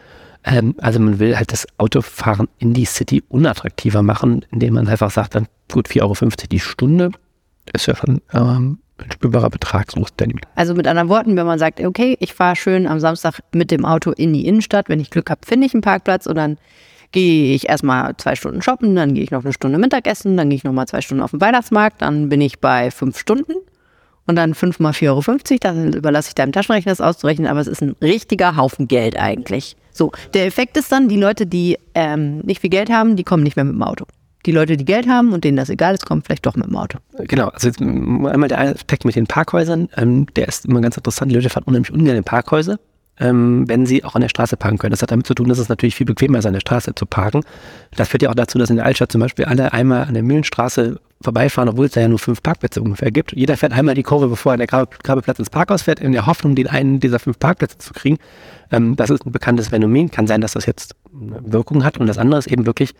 [0.44, 5.10] Ähm, also man will halt das Autofahren in die City unattraktiver machen, indem man einfach
[5.10, 6.14] sagt, dann gut 4,50 Euro
[6.50, 7.10] die Stunde.
[7.72, 9.92] Ist ja schon ähm, ein spürbarer Betrag.
[9.92, 10.04] So
[10.54, 13.84] also mit anderen Worten, wenn man sagt, okay, ich fahre schön am Samstag mit dem
[13.84, 16.56] Auto in die Innenstadt, wenn ich Glück habe, finde ich einen Parkplatz und dann
[17.12, 20.56] gehe ich erstmal zwei Stunden shoppen, dann gehe ich noch eine Stunde Mittagessen, dann gehe
[20.56, 23.54] ich nochmal zwei Stunden auf den Weihnachtsmarkt, dann bin ich bei fünf Stunden
[24.28, 25.58] und dann 5 mal 4,50 Euro.
[25.60, 29.76] Das überlasse ich deinem Taschenrechner, das auszurechnen, aber es ist ein richtiger Haufen Geld eigentlich.
[29.90, 33.42] So, der Effekt ist dann, die Leute, die ähm, nicht viel Geld haben, die kommen
[33.42, 34.04] nicht mehr mit dem Auto.
[34.46, 36.76] Die Leute, die Geld haben und denen das egal ist, kommen vielleicht doch mit dem
[36.76, 36.98] Auto.
[37.18, 41.32] Genau, also jetzt einmal der Aspekt mit den Parkhäusern, ähm, der ist immer ganz interessant.
[41.32, 42.78] Die Leute fahren unheimlich ungern in Parkhäuser,
[43.20, 44.90] ähm, wenn sie auch an der Straße parken können.
[44.92, 47.06] Das hat damit zu tun, dass es natürlich viel bequemer ist, an der Straße zu
[47.06, 47.42] parken.
[47.96, 50.22] Das führt ja auch dazu, dass in der Altstadt zum Beispiel alle einmal an der
[50.22, 53.32] Mühlenstraße vorbeifahren, obwohl es da ja nur fünf Parkplätze ungefähr gibt.
[53.32, 56.26] Jeder fährt einmal die Kurve, bevor er an der Grabeplatz ins Parkhaus fährt, in der
[56.26, 58.18] Hoffnung, den einen dieser fünf Parkplätze zu kriegen.
[58.70, 60.10] Ähm, das ist ein bekanntes Phänomen.
[60.10, 61.98] Kann sein, dass das jetzt Wirkung hat.
[61.98, 62.94] Und das andere ist eben wirklich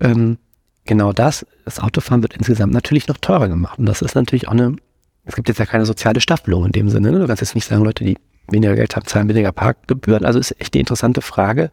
[0.00, 0.38] ähm,
[0.84, 1.46] genau das.
[1.64, 3.78] Das Autofahren wird insgesamt natürlich noch teurer gemacht.
[3.78, 4.76] Und das ist natürlich auch eine,
[5.24, 7.12] es gibt jetzt ja keine soziale Staffelung in dem Sinne.
[7.12, 7.20] Ne?
[7.20, 8.16] Du kannst jetzt nicht sagen, Leute, die
[8.48, 10.24] weniger Geld haben, zahlen weniger Parkgebühren.
[10.24, 11.70] Also ist echt die interessante Frage,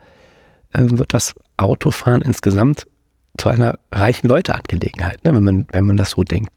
[0.73, 2.87] ähm, wird das Autofahren insgesamt
[3.37, 6.51] zu einer reichen Leute-Angelegenheit, ne, wenn, man, wenn man das so denkt.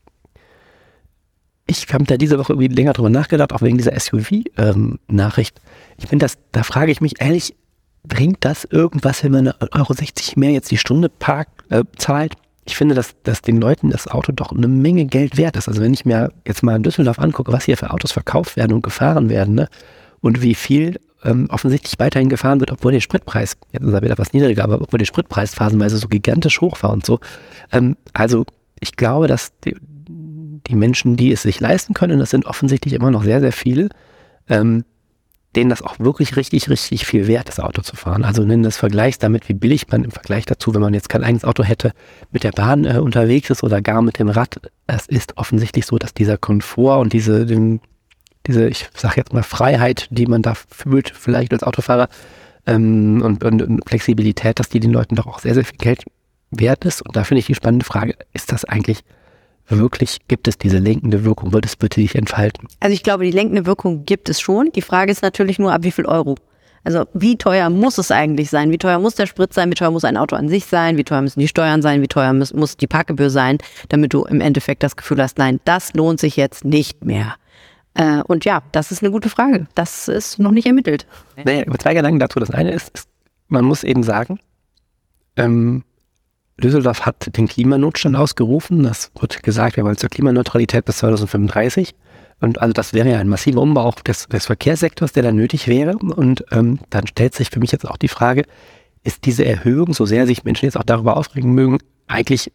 [1.67, 5.59] Ich habe da diese Woche irgendwie länger drüber nachgedacht, auch wegen dieser SUV-Nachricht.
[5.59, 7.55] Ähm, ich finde das, da frage ich mich ehrlich,
[8.03, 12.35] bringt das irgendwas, wenn man eine Euro 60 mehr jetzt die Stunde Park äh, zahlt?
[12.65, 15.69] Ich finde, dass, dass den Leuten das Auto doch eine Menge Geld wert ist.
[15.69, 18.73] Also wenn ich mir jetzt mal in Düsseldorf angucke, was hier für Autos verkauft werden
[18.73, 19.69] und gefahren werden, ne?
[20.23, 24.19] Und wie viel ähm, offensichtlich weiterhin gefahren wird, obwohl der Spritpreis, jetzt ist er wieder
[24.19, 27.21] was niedriger, aber obwohl der Spritpreis phasenweise so gigantisch hoch war und so.
[27.71, 28.45] Ähm, also
[28.81, 29.77] ich glaube, dass die,
[30.09, 33.91] die, Menschen, die es sich leisten können, das sind offensichtlich immer noch sehr, sehr viele,
[34.49, 34.85] ähm,
[35.55, 38.25] denen das auch wirklich richtig, richtig viel wert ist, Auto zu fahren.
[38.25, 41.23] Also nennen das Vergleichs damit, wie billig man im Vergleich dazu, wenn man jetzt kein
[41.23, 41.93] eigenes Auto hätte,
[42.31, 44.61] mit der Bahn äh, unterwegs ist oder gar mit dem Rad.
[44.87, 47.81] Es ist offensichtlich so, dass dieser Komfort und diese, den,
[48.47, 52.09] diese, ich sage jetzt mal, Freiheit, die man da fühlt, vielleicht als Autofahrer
[52.67, 56.05] ähm, und, und, und, Flexibilität, dass die den Leuten doch auch sehr, sehr viel Geld
[56.51, 57.03] wert ist.
[57.03, 59.01] Und da finde ich die spannende Frage, ist das eigentlich
[59.69, 61.53] wirklich, gibt es diese lenkende Wirkung?
[61.53, 62.69] Wird es bitte sich entfalten?
[62.81, 64.71] Also ich glaube, die lenkende Wirkung gibt es schon.
[64.73, 66.37] Die Frage ist natürlich nur, ab wie viel Euro?
[66.85, 68.73] Also wie teuer muss es eigentlich sein?
[68.73, 69.71] Wie teuer muss der Sprit sein?
[69.71, 70.97] Wie teuer muss ein Auto an sich sein?
[70.97, 72.03] Wie teuer müssen die Steuern sein?
[72.03, 73.59] Wie teuer muss, muss die Parkgebühr sein?
[73.89, 77.37] Damit du im Endeffekt das Gefühl hast, nein, das lohnt sich jetzt nicht mehr.
[77.95, 79.67] Äh, und ja, das ist eine gute Frage.
[79.75, 81.07] Das ist noch nicht ermittelt.
[81.45, 82.41] Naja, zwei Gedanken dazu.
[82.41, 83.09] Das eine ist, ist
[83.49, 84.41] man muss eben sagen,
[85.37, 85.85] ähm,
[86.59, 88.83] Düsseldorf hat den Klimanotstand ausgerufen.
[88.83, 91.95] Das wird gesagt, wir wollen zur Klimaneutralität bis 2035.
[92.41, 95.69] Und also das wäre ja ein massiver Umbau auch des, des Verkehrssektors, der da nötig
[95.69, 95.97] wäre.
[95.97, 98.45] Und ähm, dann stellt sich für mich jetzt auch die Frage,
[99.05, 102.53] ist diese Erhöhung, so sehr sich Menschen jetzt auch darüber aufregen mögen, eigentlich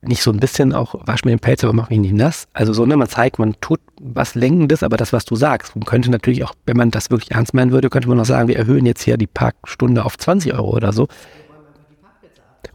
[0.00, 2.46] nicht so ein bisschen auch, wasch mir den Pelz, aber mach mich nicht nass.
[2.52, 5.84] Also so, ne, man zeigt, man tut was Lenkendes, aber das, was du sagst, man
[5.84, 8.56] könnte natürlich auch, wenn man das wirklich ernst meinen würde, könnte man auch sagen, wir
[8.56, 11.08] erhöhen jetzt hier die Parkstunde auf 20 Euro oder so.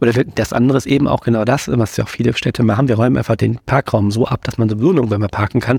[0.00, 2.96] Oder das andere ist eben auch genau das, was ja auch viele Städte machen, wir
[2.96, 5.78] räumen einfach den Parkraum so ab, dass man sowieso nirgendwo mehr parken kann.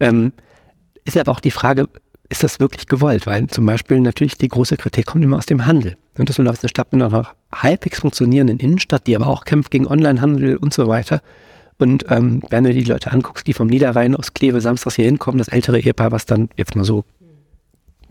[0.00, 0.32] Ähm,
[1.04, 1.88] ist ja aber auch die Frage,
[2.28, 3.26] ist das wirklich gewollt?
[3.26, 5.96] Weil zum Beispiel natürlich die große Kritik kommt immer aus dem Handel.
[6.18, 9.86] Und das ist eine Stadt mit einer halbwegs funktionierenden Innenstadt, die aber auch kämpft gegen
[9.86, 11.20] Onlinehandel und so weiter.
[11.78, 15.38] Und ähm, wenn du die Leute anguckst, die vom Niederrhein aus Kleve samstags hier hinkommen,
[15.38, 17.04] das ältere Ehepaar, was dann jetzt mal so,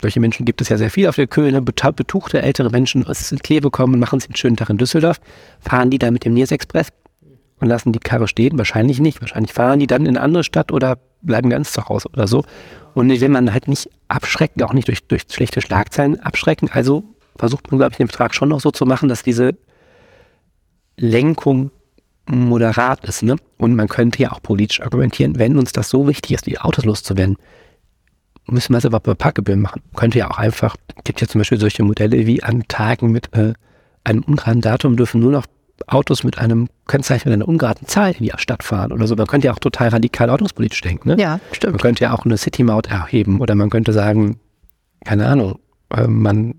[0.00, 3.70] solche Menschen gibt es ja sehr viel auf der Köln, betuchte ältere Menschen aus Kleve
[3.70, 5.18] kommen machen sich einen schönen Tag in Düsseldorf,
[5.60, 6.88] fahren die dann mit dem Niers Express
[7.58, 8.58] und lassen die Karre stehen?
[8.58, 9.20] Wahrscheinlich nicht.
[9.20, 12.44] Wahrscheinlich fahren die dann in eine andere Stadt oder bleiben ganz zu Hause oder so.
[12.94, 16.70] Und will man halt nicht abschrecken, auch nicht durch, durch schlechte Schlagzeilen abschrecken.
[16.72, 17.04] Also
[17.36, 19.56] versucht man, glaube ich, den Betrag schon noch so zu machen, dass diese
[20.96, 21.70] Lenkung
[22.26, 23.22] moderat ist.
[23.22, 23.36] Ne?
[23.58, 26.84] Und man könnte ja auch politisch argumentieren, wenn uns das so wichtig ist, die Autos
[26.84, 27.36] loszuwerden,
[28.46, 29.82] müssen wir es aber bei Parkgebühren machen.
[29.94, 33.52] Könnte ja auch einfach, gibt ja zum Beispiel solche Modelle wie an Tagen mit äh,
[34.04, 35.46] einem ungeraden Datum dürfen nur noch
[35.86, 39.14] Autos mit einem Kennzeichen einer ungeraden Zahl in die Stadt fahren oder so.
[39.16, 41.10] Man könnte ja auch total radikal ordnungspolitisch denken.
[41.10, 41.16] Ne?
[41.18, 41.74] Ja, stimmt.
[41.74, 44.38] Man könnte ja auch eine City-Maut erheben oder man könnte sagen,
[45.04, 45.58] keine Ahnung,
[45.94, 46.54] äh, man,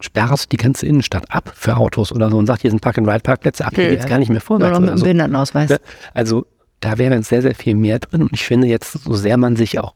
[0.00, 3.72] sperrt die ganze Innenstadt ab für Autos oder so und sagt, hier sind Park-and-Ride-Parkplätze ab,
[3.74, 3.90] hier Ja.
[3.90, 4.72] geht's gar nicht mehr vorwärts.
[4.78, 5.04] mit Oder dem so.
[5.04, 5.70] Behindertenausweis.
[5.70, 5.78] Ne?
[6.14, 6.46] Also
[6.80, 8.22] da wäre jetzt sehr, sehr viel mehr drin.
[8.22, 9.94] Und ich finde jetzt, so sehr man sich auch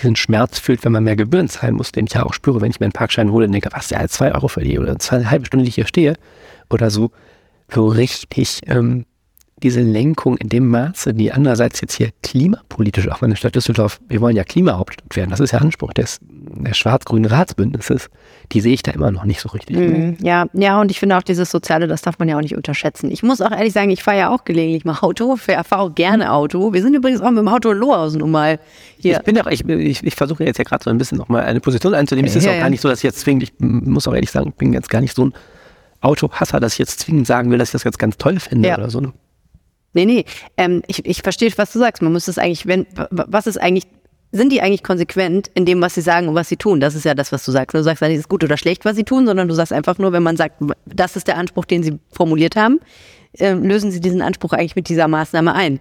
[0.00, 2.70] diesen Schmerz fühlt, wenn man mehr Gebühren zahlen muss, den ich ja auch spüre, wenn
[2.70, 5.46] ich mir einen Parkschein hole und denke, was, ja, zwei Euro verliere oder zwei, halbe
[5.46, 6.14] Stunde, die ich hier stehe
[6.70, 7.10] oder so,
[7.70, 9.04] so richtig ähm,
[9.62, 14.00] diese Lenkung in dem Maße, die andererseits jetzt hier klimapolitisch, auch wenn die Stadt Düsseldorf,
[14.08, 18.08] wir wollen ja Klimahauptstadt werden, das ist ja Anspruch des, des schwarz-grünen Ratsbündnisses,
[18.52, 19.76] die sehe ich da immer noch nicht so richtig.
[19.76, 20.16] Mhm.
[20.22, 23.10] Ja, ja, und ich finde auch dieses Soziale, das darf man ja auch nicht unterschätzen.
[23.10, 26.32] Ich muss auch ehrlich sagen, ich fahre ja auch gelegentlich mal Auto, fahre auch gerne
[26.32, 26.72] Auto.
[26.72, 28.60] Wir sind übrigens auch mit dem Auto in Lohausen um mal
[28.98, 29.16] hier.
[29.16, 31.42] Ich bin ja auch, ich, ich, ich versuche jetzt ja gerade so ein bisschen nochmal
[31.42, 32.28] eine Position einzunehmen.
[32.28, 32.62] Es ist Ja, auch ja.
[32.62, 34.88] gar nicht so, dass ich jetzt zwingend, ich muss auch ehrlich sagen, ich bin jetzt
[34.88, 35.34] gar nicht so ein
[36.00, 38.76] Autohasser, ich jetzt zwingend sagen will, dass ich das jetzt ganz toll finde Ja.
[38.78, 39.12] oder so.
[39.94, 40.24] Nee, nee,
[40.56, 42.02] ähm, ich, ich verstehe, was du sagst.
[42.02, 43.84] Man muss das eigentlich, wenn, wa- was ist eigentlich,
[44.30, 46.78] sind die eigentlich konsequent in dem, was sie sagen und was sie tun?
[46.80, 47.74] Das ist ja das, was du sagst.
[47.74, 49.72] Du sagst ja nicht, es ist gut oder schlecht, was sie tun, sondern du sagst
[49.72, 52.80] einfach nur, wenn man sagt, das ist der Anspruch, den sie formuliert haben,
[53.38, 55.80] ähm, lösen sie diesen Anspruch eigentlich mit dieser Maßnahme ein.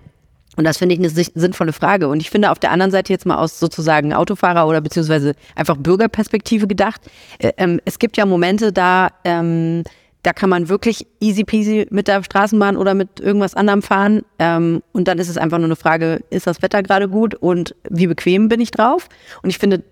[0.56, 2.08] Und das finde ich eine sinnvolle Frage.
[2.08, 5.75] Und ich finde auf der anderen Seite jetzt mal aus sozusagen Autofahrer oder beziehungsweise einfach
[5.77, 7.01] Bürgerperspektive gedacht,
[7.39, 9.84] äh, ähm, es gibt ja Momente, da, ähm,
[10.27, 14.23] da kann man wirklich easy peasy mit der Straßenbahn oder mit irgendwas anderem fahren.
[14.39, 17.75] Ähm, und dann ist es einfach nur eine Frage, ist das Wetter gerade gut und
[17.89, 19.07] wie bequem bin ich drauf?
[19.41, 19.83] Und ich finde,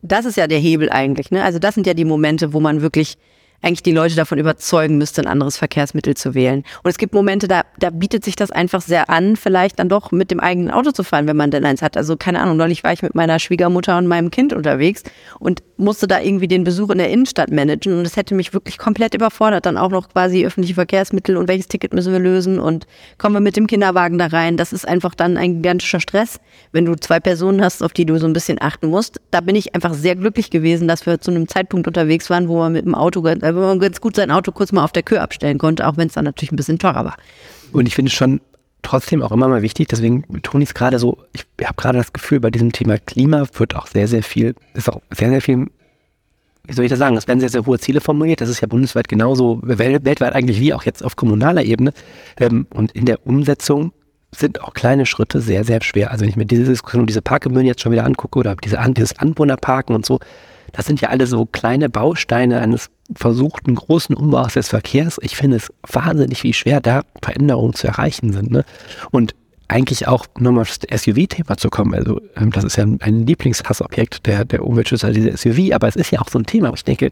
[0.00, 1.30] das ist ja der Hebel eigentlich.
[1.30, 1.44] Ne?
[1.44, 3.18] Also das sind ja die Momente, wo man wirklich
[3.62, 6.64] eigentlich die Leute davon überzeugen müsste, ein anderes Verkehrsmittel zu wählen.
[6.82, 10.10] Und es gibt Momente, da, da bietet sich das einfach sehr an, vielleicht dann doch
[10.12, 11.96] mit dem eigenen Auto zu fahren, wenn man denn eins hat.
[11.96, 15.02] Also keine Ahnung, neulich war ich mit meiner Schwiegermutter und meinem Kind unterwegs
[15.38, 18.78] und musste da irgendwie den Besuch in der Innenstadt managen und es hätte mich wirklich
[18.78, 22.86] komplett überfordert, dann auch noch quasi öffentliche Verkehrsmittel und welches Ticket müssen wir lösen und
[23.18, 24.56] kommen wir mit dem Kinderwagen da rein.
[24.56, 26.40] Das ist einfach dann ein gigantischer Stress,
[26.72, 29.20] wenn du zwei Personen hast, auf die du so ein bisschen achten musst.
[29.30, 32.58] Da bin ich einfach sehr glücklich gewesen, dass wir zu einem Zeitpunkt unterwegs waren, wo
[32.58, 33.22] man mit dem Auto,
[33.54, 36.08] wo man ganz gut sein Auto kurz mal auf der Kür abstellen konnte, auch wenn
[36.08, 37.16] es dann natürlich ein bisschen teurer war.
[37.72, 38.40] Und ich finde es schon
[38.82, 42.12] trotzdem auch immer mal wichtig, deswegen betone ich es gerade so, ich habe gerade das
[42.12, 45.68] Gefühl, bei diesem Thema Klima wird auch sehr, sehr viel, ist auch sehr, sehr viel,
[46.64, 48.66] wie soll ich das sagen, es werden sehr, sehr hohe Ziele formuliert, das ist ja
[48.66, 51.92] bundesweit genauso, wel- weltweit eigentlich wie auch jetzt auf kommunaler Ebene.
[52.38, 53.92] Ähm, und in der Umsetzung
[54.34, 56.10] sind auch kleine Schritte sehr, sehr schwer.
[56.10, 59.18] Also wenn ich mir diese Diskussion, diese Parkgebühren jetzt schon wieder angucke oder diese, dieses
[59.18, 60.20] Anwohnerparken und so,
[60.72, 65.18] das sind ja alle so kleine Bausteine eines versuchten großen Umbaus des Verkehrs.
[65.22, 68.50] Ich finde es wahnsinnig, wie schwer da Veränderungen zu erreichen sind.
[68.50, 68.64] Ne?
[69.10, 69.34] Und
[69.68, 71.94] eigentlich auch nochmal das SUV-Thema zu kommen.
[71.94, 76.10] Also ähm, das ist ja ein Lieblingshassobjekt der, der Umweltschützer, diese SUV, aber es ist
[76.10, 77.10] ja auch so ein Thema, ich denke,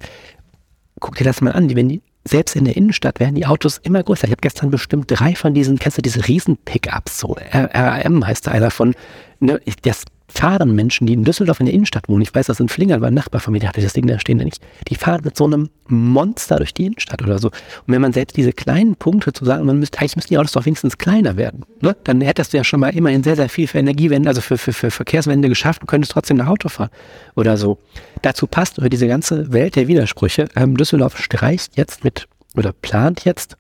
[1.01, 4.03] guck dir das mal an, wenn die, selbst in der Innenstadt werden die Autos immer
[4.03, 4.25] größer.
[4.25, 8.51] Ich habe gestern bestimmt drei von diesen, kennst du diese Riesen-Pickups, so RAM heißt da
[8.51, 8.95] einer von,
[9.41, 12.71] ne, das fahren Menschen, die in Düsseldorf in der Innenstadt wohnen, ich weiß, das sind
[12.71, 15.21] Flingern, weil ein Nachbar von mir, der hatte das Ding da stehen, nicht, die fahren
[15.25, 17.49] mit so einem Monster durch die Innenstadt oder so.
[17.49, 20.53] Und wenn man selbst diese kleinen Punkte zu sagen, man müsste, eigentlich müssten die Autos
[20.53, 21.97] doch wenigstens kleiner werden, ne?
[22.05, 24.73] dann hättest du ja schon mal immerhin sehr, sehr viel für Energiewende, also für, für,
[24.73, 26.90] für Verkehrswende geschafft und könntest trotzdem nach Auto fahren
[27.35, 27.79] oder so.
[28.23, 30.49] Dazu passt über diese ganze Welt der Widersprüche.
[30.55, 33.57] Ähm, Düsseldorf streicht jetzt mit oder plant jetzt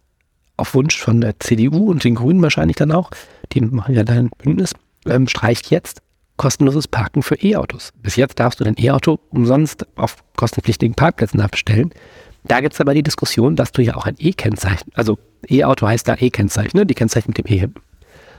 [0.56, 3.10] auf Wunsch von der CDU und den Grünen wahrscheinlich dann auch,
[3.52, 4.74] die machen ja dann ein Bündnis,
[5.06, 6.02] ähm, streicht jetzt
[6.40, 7.92] kostenloses Parken für E-Autos.
[8.02, 11.90] Bis jetzt darfst du dein E-Auto umsonst auf kostenpflichtigen Parkplätzen abstellen.
[12.44, 16.08] Da gibt es aber die Diskussion, dass du ja auch ein E-Kennzeichen, also E-Auto heißt
[16.08, 16.86] da E-Kennzeichen, ne?
[16.86, 17.68] die Kennzeichen mit dem E.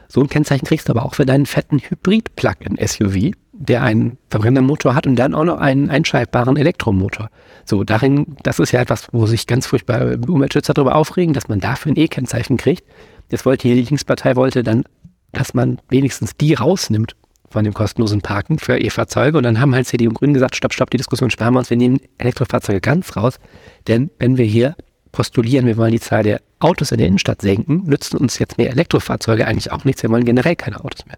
[0.08, 5.06] So ein Kennzeichen kriegst du aber auch für deinen fetten Hybrid-Plug-in-SUV, der einen Verbrennermotor hat
[5.06, 7.30] und dann auch noch einen einschaltbaren Elektromotor.
[7.66, 11.60] So, darin, das ist ja etwas, wo sich ganz furchtbar Umweltschützer darüber aufregen, dass man
[11.60, 12.84] dafür ein E-Kennzeichen kriegt.
[13.30, 14.86] Jetzt wollte die Linkspartei wollte dann,
[15.34, 17.16] dass man wenigstens die rausnimmt
[17.52, 19.38] von dem kostenlosen Parken für E-Fahrzeuge.
[19.38, 21.70] Und dann haben halt CDU und Grünen gesagt, stopp, stopp, die Diskussion sparen wir uns,
[21.70, 23.40] wir nehmen Elektrofahrzeuge ganz raus.
[23.88, 24.76] Denn wenn wir hier
[25.12, 28.70] postulieren, wir wollen die Zahl der Autos in der Innenstadt senken, nützen uns jetzt mehr
[28.70, 30.04] Elektrofahrzeuge eigentlich auch nichts.
[30.04, 31.18] Wir wollen generell keine Autos mehr.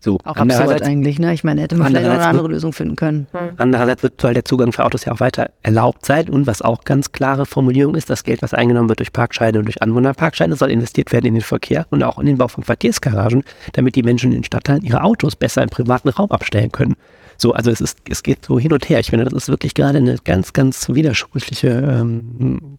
[0.00, 1.34] So, Auch absurd eigentlich, ne?
[1.34, 3.26] Ich meine, hätte man vielleicht noch eine andere Lösung finden können.
[3.56, 6.28] andererseits wird, soll der Zugang für Autos ja auch weiter erlaubt sein.
[6.28, 9.64] Und was auch ganz klare Formulierung ist, das Geld, was eingenommen wird durch Parkscheine und
[9.64, 13.42] durch Anwohnerparkscheine, soll investiert werden in den Verkehr und auch in den Bau von Quartiersgaragen,
[13.72, 16.94] damit die Menschen in den Stadtteilen ihre Autos besser im privaten Raum abstellen können.
[17.36, 18.98] So, also es ist, es geht so hin und her.
[18.98, 22.78] Ich finde, das ist wirklich gerade eine ganz, ganz widersprüchliche ähm,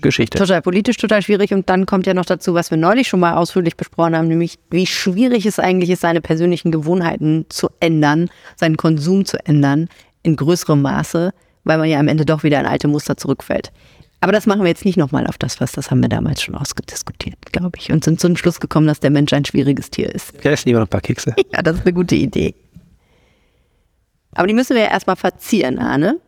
[0.00, 0.38] Geschichte.
[0.38, 1.52] Total politisch, total schwierig.
[1.52, 4.58] Und dann kommt ja noch dazu, was wir neulich schon mal ausführlich besprochen haben, nämlich
[4.70, 9.88] wie schwierig es eigentlich ist, seine persönlichen Gewohnheiten zu ändern, seinen Konsum zu ändern
[10.22, 11.32] in größerem Maße,
[11.64, 13.72] weil man ja am Ende doch wieder in alte Muster zurückfällt.
[14.20, 15.72] Aber das machen wir jetzt nicht nochmal auf das Fass.
[15.72, 17.90] Das haben wir damals schon ausgediskutiert, glaube ich.
[17.90, 20.32] Und sind zu dem Schluss gekommen, dass der Mensch ein schwieriges Tier ist.
[20.44, 21.34] Ja, essen lieber noch ein paar Kekse.
[21.52, 22.54] Ja, das ist eine gute Idee.
[24.34, 26.20] Aber die müssen wir ja erstmal verzieren, Arne.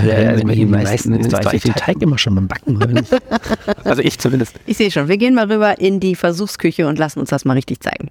[0.00, 2.34] Ja, also die, die meisten meisten ist weiß doch ich den Teig Teig immer schon
[2.34, 2.78] beim Backen.
[2.78, 3.12] nicht?
[3.84, 4.58] also ich zumindest.
[4.66, 7.54] Ich sehe schon, wir gehen mal rüber in die Versuchsküche und lassen uns das mal
[7.54, 8.10] richtig zeigen.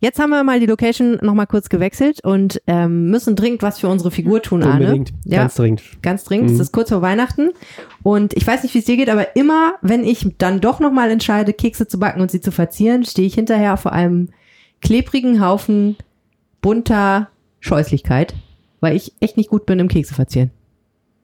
[0.00, 3.88] Jetzt haben wir mal die Location nochmal kurz gewechselt und ähm, müssen dringend was für
[3.88, 4.84] unsere Figur tun, Arne.
[4.84, 5.82] Unbedingt, Ja, ganz dringend.
[6.02, 6.50] ganz dringend.
[6.52, 7.50] Es ist kurz vor Weihnachten.
[8.04, 11.10] Und ich weiß nicht, wie es dir geht, aber immer, wenn ich dann doch nochmal
[11.10, 14.28] entscheide, Kekse zu backen und sie zu verzieren, stehe ich hinterher vor einem
[14.82, 15.96] klebrigen Haufen
[16.60, 18.34] bunter Scheußlichkeit,
[18.80, 20.52] weil ich echt nicht gut bin im Kekse verzieren.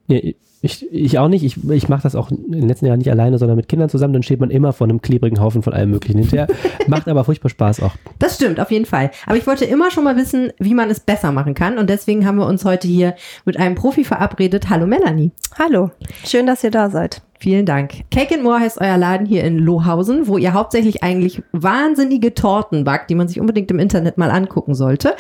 [0.06, 0.18] Ja,
[0.64, 1.44] ich, ich auch nicht.
[1.44, 4.14] Ich, ich mache das auch in den letzten Jahren nicht alleine, sondern mit Kindern zusammen.
[4.14, 6.46] Dann steht man immer vor einem klebrigen Haufen von allem Möglichen hinterher.
[6.86, 7.92] Macht aber furchtbar Spaß auch.
[8.18, 9.10] Das stimmt, auf jeden Fall.
[9.26, 11.76] Aber ich wollte immer schon mal wissen, wie man es besser machen kann.
[11.76, 14.70] Und deswegen haben wir uns heute hier mit einem Profi verabredet.
[14.70, 15.32] Hallo Melanie.
[15.58, 15.90] Hallo,
[16.24, 17.20] schön, dass ihr da seid.
[17.38, 18.04] Vielen Dank.
[18.10, 22.84] Cake and More heißt euer Laden hier in Lohausen, wo ihr hauptsächlich eigentlich wahnsinnige Torten
[22.84, 25.14] backt, die man sich unbedingt im Internet mal angucken sollte.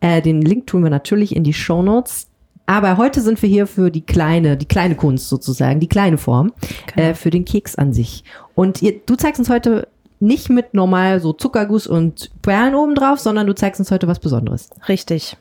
[0.00, 2.27] Äh, den Link tun wir natürlich in die Show Notes.
[2.68, 6.52] Aber heute sind wir hier für die kleine, die kleine Kunst sozusagen, die kleine Form,
[6.96, 8.24] äh, für den Keks an sich.
[8.54, 9.88] Und ihr, du zeigst uns heute
[10.20, 14.18] nicht mit normal so Zuckerguss und Perlen oben drauf, sondern du zeigst uns heute was
[14.18, 14.68] Besonderes.
[14.86, 15.38] Richtig.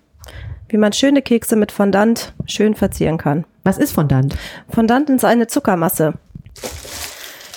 [0.70, 3.44] Wie man schöne Kekse mit Fondant schön verzieren kann.
[3.66, 4.34] Was ist Fondant?
[4.70, 6.14] Fondant ist eine Zuckermasse.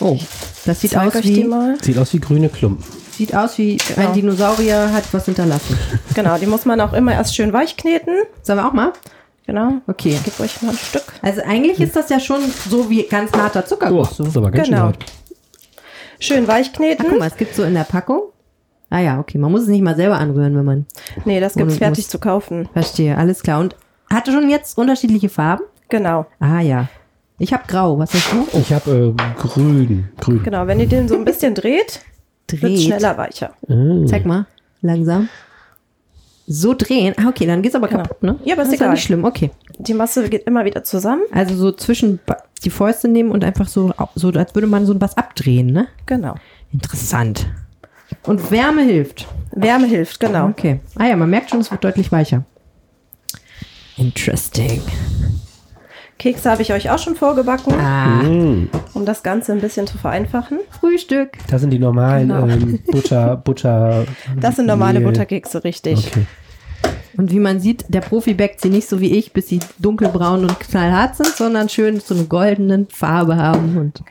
[0.00, 0.18] Oh,
[0.66, 1.76] das sieht aus wie, mal.
[1.80, 2.84] Sieht aus wie grüne Klumpen.
[3.12, 4.08] sieht aus wie Genau.
[4.08, 5.78] ein Dinosaurier hat was hinterlassen.
[6.14, 8.14] Genau, die muss man auch immer erst schön weich kneten.
[8.42, 8.92] Sollen wir auch mal?
[9.50, 9.80] Genau.
[9.88, 10.10] Okay.
[10.10, 11.02] Ich gebe euch mal ein Stück.
[11.22, 14.16] Also eigentlich ist das ja schon so wie ganz harter Oh, Zuckerguss.
[14.16, 14.76] das ist aber ganz Genau.
[14.78, 14.98] schön laut.
[16.20, 17.06] Schön weich Ach, kneten.
[17.08, 18.22] guck mal, es gibt so in der Packung.
[18.90, 19.38] Ah ja, okay.
[19.38, 20.86] Man muss es nicht mal selber anrühren, wenn man.
[21.24, 22.68] Nee, das gibt's Und fertig muss- zu kaufen.
[22.72, 23.60] Verstehe, alles klar.
[23.60, 23.74] Und
[24.12, 25.64] hatte schon jetzt unterschiedliche Farben?
[25.88, 26.26] Genau.
[26.38, 26.88] Ah ja.
[27.38, 27.98] Ich habe grau.
[27.98, 28.46] Was hast du?
[28.58, 30.08] Ich habe äh, grün.
[30.20, 30.42] Grün.
[30.44, 32.00] Genau, wenn ihr den so ein bisschen dreht,
[32.46, 32.80] Dreht.
[32.82, 33.54] schneller weicher.
[33.68, 34.06] Ah.
[34.06, 34.46] Zeig mal.
[34.82, 35.28] Langsam.
[36.52, 37.14] So drehen.
[37.16, 38.02] Ah, okay, dann geht's aber Genau.
[38.02, 38.36] kaputt, ne?
[38.44, 38.94] Ja, aber ist das ist ja egal.
[38.94, 39.24] nicht schlimm.
[39.24, 39.50] Okay.
[39.78, 41.22] Die Masse geht immer wieder zusammen.
[41.30, 42.18] Also so zwischen
[42.64, 45.86] die Fäuste nehmen und einfach so, so als würde man so was abdrehen, ne?
[46.06, 46.34] Genau.
[46.72, 47.46] Interessant.
[48.24, 49.28] Und Wärme hilft.
[49.52, 50.48] Wärme hilft, genau.
[50.48, 50.80] Okay.
[50.96, 52.42] Ah ja, man merkt schon, es wird deutlich weicher.
[53.96, 54.82] Interesting.
[56.18, 58.68] Kekse habe ich euch auch schon vorgebacken, Ah, Mm.
[58.92, 60.58] um das Ganze ein bisschen zu vereinfachen.
[60.70, 61.30] Frühstück.
[61.48, 62.46] Das sind die normalen Genau.
[62.46, 64.04] ähm, Butter, Butter.
[64.38, 65.08] Das sind normale Mehl.
[65.08, 66.08] Butterkekse, richtig.
[66.08, 66.26] Okay.
[67.20, 70.40] Und wie man sieht, der Profi backt sie nicht so wie ich, bis sie dunkelbraun
[70.40, 73.76] und knallhart sind, sondern schön so eine goldene Farbe haben.
[73.76, 74.02] Und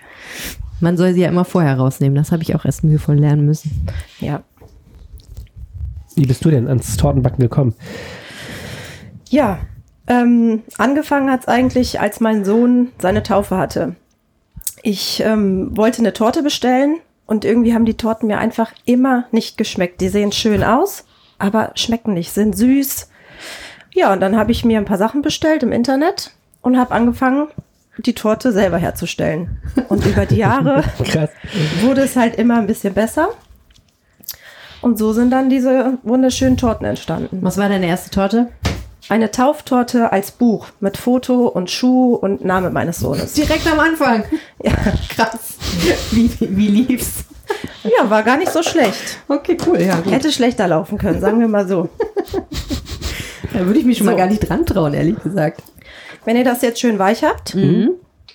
[0.79, 2.15] man soll sie ja immer vorher rausnehmen.
[2.15, 3.87] Das habe ich auch erst mühevoll lernen müssen.
[4.19, 4.43] Ja.
[6.15, 7.73] Wie bist du denn ans Tortenbacken gekommen?
[9.31, 9.57] Ja,
[10.05, 13.95] ähm, angefangen hat's eigentlich, als mein Sohn seine Taufe hatte.
[14.83, 19.57] Ich ähm, wollte eine Torte bestellen und irgendwie haben die Torten mir einfach immer nicht
[19.57, 19.99] geschmeckt.
[19.99, 21.05] Die sehen schön aus,
[21.39, 23.09] aber schmecken nicht, sind süß.
[23.93, 26.31] Ja, und dann habe ich mir ein paar Sachen bestellt im Internet
[26.61, 27.47] und habe angefangen,
[27.97, 29.57] die Torte selber herzustellen.
[29.89, 31.29] Und über die Jahre Krass.
[31.81, 33.29] wurde es halt immer ein bisschen besser.
[34.81, 37.39] Und so sind dann diese wunderschönen Torten entstanden.
[37.41, 38.47] Was war deine erste Torte?
[39.09, 43.33] Eine Tauftorte als Buch mit Foto und Schuh und Name meines Sohnes.
[43.33, 44.23] Direkt am Anfang.
[44.63, 44.71] Ja,
[45.09, 45.57] Krass.
[46.11, 47.25] Wie, wie, wie lief's?
[47.83, 49.19] ja war gar nicht so schlecht.
[49.27, 49.81] Okay, cool.
[49.81, 50.11] Ja, gut.
[50.13, 51.89] Hätte schlechter laufen können, sagen wir mal so.
[53.53, 54.11] Da würde ich mich schon So.
[54.11, 55.63] mal gar nicht dran trauen, ehrlich gesagt.
[56.23, 57.57] Wenn ihr das jetzt schön weich habt,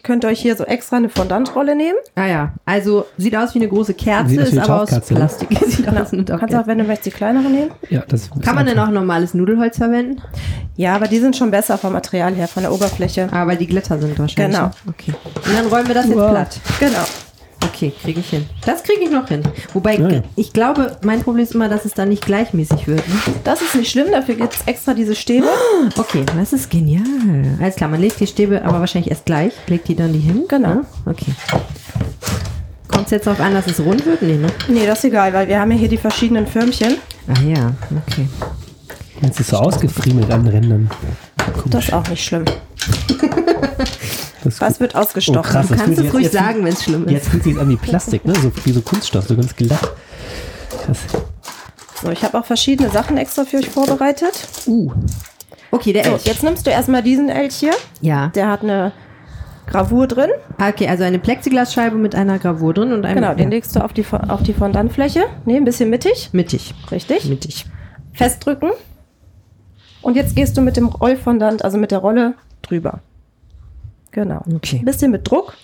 [0.02, 1.98] könnt ihr euch hier so extra eine Fondantrolle nehmen.
[2.16, 5.00] Ah ja, also sieht aus wie eine große Kerze, ist aber aus ne?
[5.00, 5.48] Plastik.
[5.66, 7.70] Sieht aus Du kannst auch, wenn du möchtest, die kleinere nehmen.
[7.90, 10.20] Ja, das Kann man denn auch normales Nudelholz verwenden?
[10.76, 13.28] Ja, aber die sind schon besser vom Material her, von der Oberfläche.
[13.30, 14.58] Ah, weil die Glitter sind wahrscheinlich.
[14.58, 14.70] Genau.
[14.88, 15.14] Okay.
[15.36, 16.30] Und dann rollen wir das jetzt Wow.
[16.30, 16.60] platt.
[16.80, 17.04] Genau.
[17.74, 18.46] Okay, kriege ich hin.
[18.64, 19.42] Das kriege ich noch hin.
[19.72, 20.22] Wobei, Ja, ja.
[20.36, 23.06] ich glaube, mein Problem ist immer, dass es dann nicht gleichmäßig wird.
[23.08, 23.14] Ne?
[23.42, 25.46] Das ist nicht schlimm, dafür gibt's extra diese Stäbe.
[25.98, 27.02] Okay, das ist genial.
[27.60, 29.52] Alles klar, man legt die Stäbe aber wahrscheinlich erst gleich.
[29.66, 30.44] Legt die dann die hin?
[30.48, 30.68] Genau.
[30.68, 30.80] Ja?
[31.06, 31.32] Okay.
[32.88, 34.22] Kommt es jetzt darauf an, dass es rund wird?
[34.22, 34.46] Nee, ne?
[34.68, 36.96] Nee, das ist egal, weil wir haben ja hier die verschiedenen Förmchen.
[37.26, 37.72] Ah ja,
[38.06, 38.28] okay.
[39.20, 40.90] Jetzt ist so ausgefriemelt an den Rändern.
[41.66, 42.44] Das ist auch nicht schlimm.
[44.59, 45.42] Was wird oh, ausgestochen?
[45.42, 47.11] krass, Du kannst es ruhig jetzt, sagen, wenn es schlimm ist.
[47.12, 48.34] Jetzt fühlt sich an wie Plastik, ne?
[48.34, 49.92] So, wie so Kunststoff, so ganz glatt.
[50.84, 50.99] Krass.
[52.03, 54.47] So, ich habe auch verschiedene Sachen extra für euch vorbereitet.
[54.66, 54.92] Uh.
[55.70, 56.24] Okay, der So, Elch.
[56.26, 57.72] jetzt nimmst du erstmal diesen Elch hier.
[58.01, 58.28] Ja.
[58.28, 58.92] Der hat eine
[59.66, 60.30] Gravur drin.
[60.59, 63.16] Ah, Okay, also eine Plexiglasscheibe mit einer Gravur drin und einem.
[63.22, 65.24] Genau, den legst du auf die, auf die Fondantfläche.
[65.47, 66.30] Nee, ein bisschen mittig.
[66.32, 66.74] Mittig.
[66.90, 67.24] Richtig.
[67.26, 67.64] Mittig.
[68.12, 68.70] Festdrücken.
[70.03, 73.01] Und jetzt gehst du mit dem Rollfondant, also mit der Rolle, drüber.
[74.14, 74.42] Genau.
[74.54, 74.78] Okay.
[74.78, 75.54] Ein bisschen mit Druck.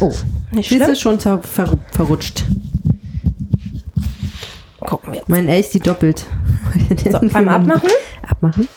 [0.00, 0.12] Oh,
[0.50, 0.92] Nicht Schlitz schlimm.
[0.92, 2.44] ist schon ver ver verrutscht.
[4.80, 5.22] Gucken wir.
[5.28, 6.26] Mein Elch sieht doppelt.
[7.08, 7.90] So, einmal abmachen.
[8.28, 8.68] Abmachen.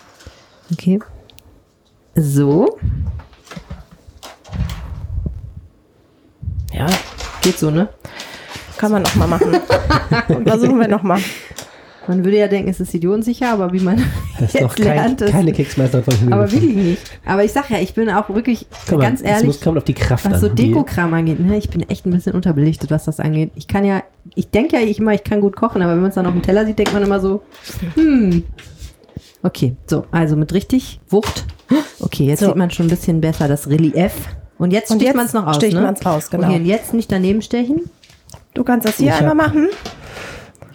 [0.72, 1.00] Okay.
[2.14, 2.78] So.
[6.72, 6.86] Ja,
[7.42, 7.90] Geht so, ne?
[8.78, 9.52] kann man nochmal machen.
[10.46, 11.22] Versuchen wir nochmal.
[12.12, 13.96] Man würde ja denken, es ist idiotensicher, aber wie man
[14.40, 16.34] Das ist noch jetzt kein, lernt, ist, keine Keksmeister von mir.
[16.36, 17.02] aber wirklich nicht.
[17.26, 19.78] Aber ich sag ja, ich bin auch wirklich, Guck mal, ganz Es ehrlich, muss, kommt
[19.78, 20.56] auf die Kraft was so an.
[20.56, 23.52] Die- Dekokram angeht, ne, ich bin echt ein bisschen unterbelichtet, was das angeht.
[23.56, 24.04] Ich kann ja,
[24.36, 26.34] ich denke ja ich immer, ich kann gut kochen, aber wenn man es dann auf
[26.34, 27.44] dem Teller sieht, denkt man immer so,
[27.96, 28.44] hm.
[29.44, 31.46] Okay, so, also mit richtig Wucht.
[32.00, 32.48] Okay, jetzt So.
[32.48, 34.12] sieht man schon ein bisschen besser das Relief.
[34.58, 35.82] Und jetzt Und sticht man es noch aus, sticht ne?
[35.82, 36.48] man's raus, genau.
[36.48, 37.90] Okay, und jetzt nicht daneben stechen.
[38.54, 39.70] Du kannst das hier Ich einmal machen.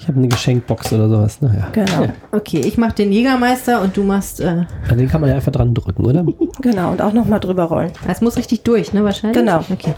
[0.07, 1.40] Ich habe eine Geschenkbox oder sowas.
[1.40, 1.52] Ne?
[1.59, 1.68] Ja.
[1.84, 2.12] Genau.
[2.30, 5.50] Okay, ich mach den Jägermeister und du machst, äh, An den kann man ja einfach
[5.50, 6.24] dran drücken, oder?
[6.62, 6.92] Genau.
[6.92, 7.90] Und auch nochmal drüber rollen.
[8.07, 9.36] es muss richtig durch, ne, wahrscheinlich?
[9.36, 9.64] Genau.
[9.68, 9.94] Okay.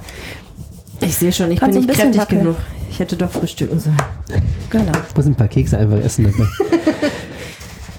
[1.02, 2.40] Ich sehe schon, ich Kannst bin nicht kräftig wackeln.
[2.40, 2.56] genug.
[2.90, 3.96] Ich hätte doch frühstücken sollen.
[4.70, 4.92] Genau.
[5.10, 6.24] Ich muss ein paar Kekse einfach essen.
[6.24, 6.48] Dabei.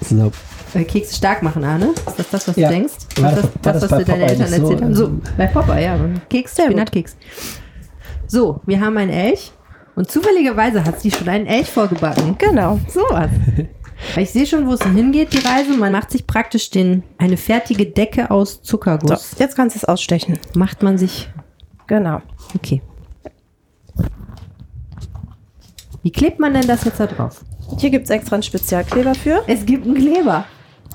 [0.00, 0.32] so.
[0.74, 1.90] Äh, Kekse stark machen, Arne?
[2.06, 2.68] Ist das das, was Ja.
[2.68, 2.94] du denkst?
[3.20, 4.54] War das- das, war das, das was dir deine Eltern so?
[4.56, 4.94] erzählt haben?
[4.96, 5.96] So, bei Popeye, ja.
[6.28, 6.56] Keks.
[6.60, 7.16] Spinatkeks.
[8.26, 9.52] So, wir haben einen Elch.
[10.00, 12.34] Und zufälligerweise hat sie schon einen Elch vorgebacken.
[12.38, 12.80] Genau.
[12.88, 13.28] So was.
[14.16, 15.76] Ich sehe schon, wo es hingeht, die Reise.
[15.76, 19.36] Man macht sich praktisch den, eine fertige Decke aus So, Zuckerguss.
[19.38, 20.38] jetzt kannst du es ausstechen.
[20.56, 21.28] Macht man sich.
[21.86, 22.22] Genau.
[22.56, 22.80] Okay.
[26.02, 27.44] Wie klebt man denn das jetzt da drauf?
[27.76, 29.42] Hier gibt es extra einen Spezialkleber für.
[29.48, 30.46] Es gibt einen Kleber.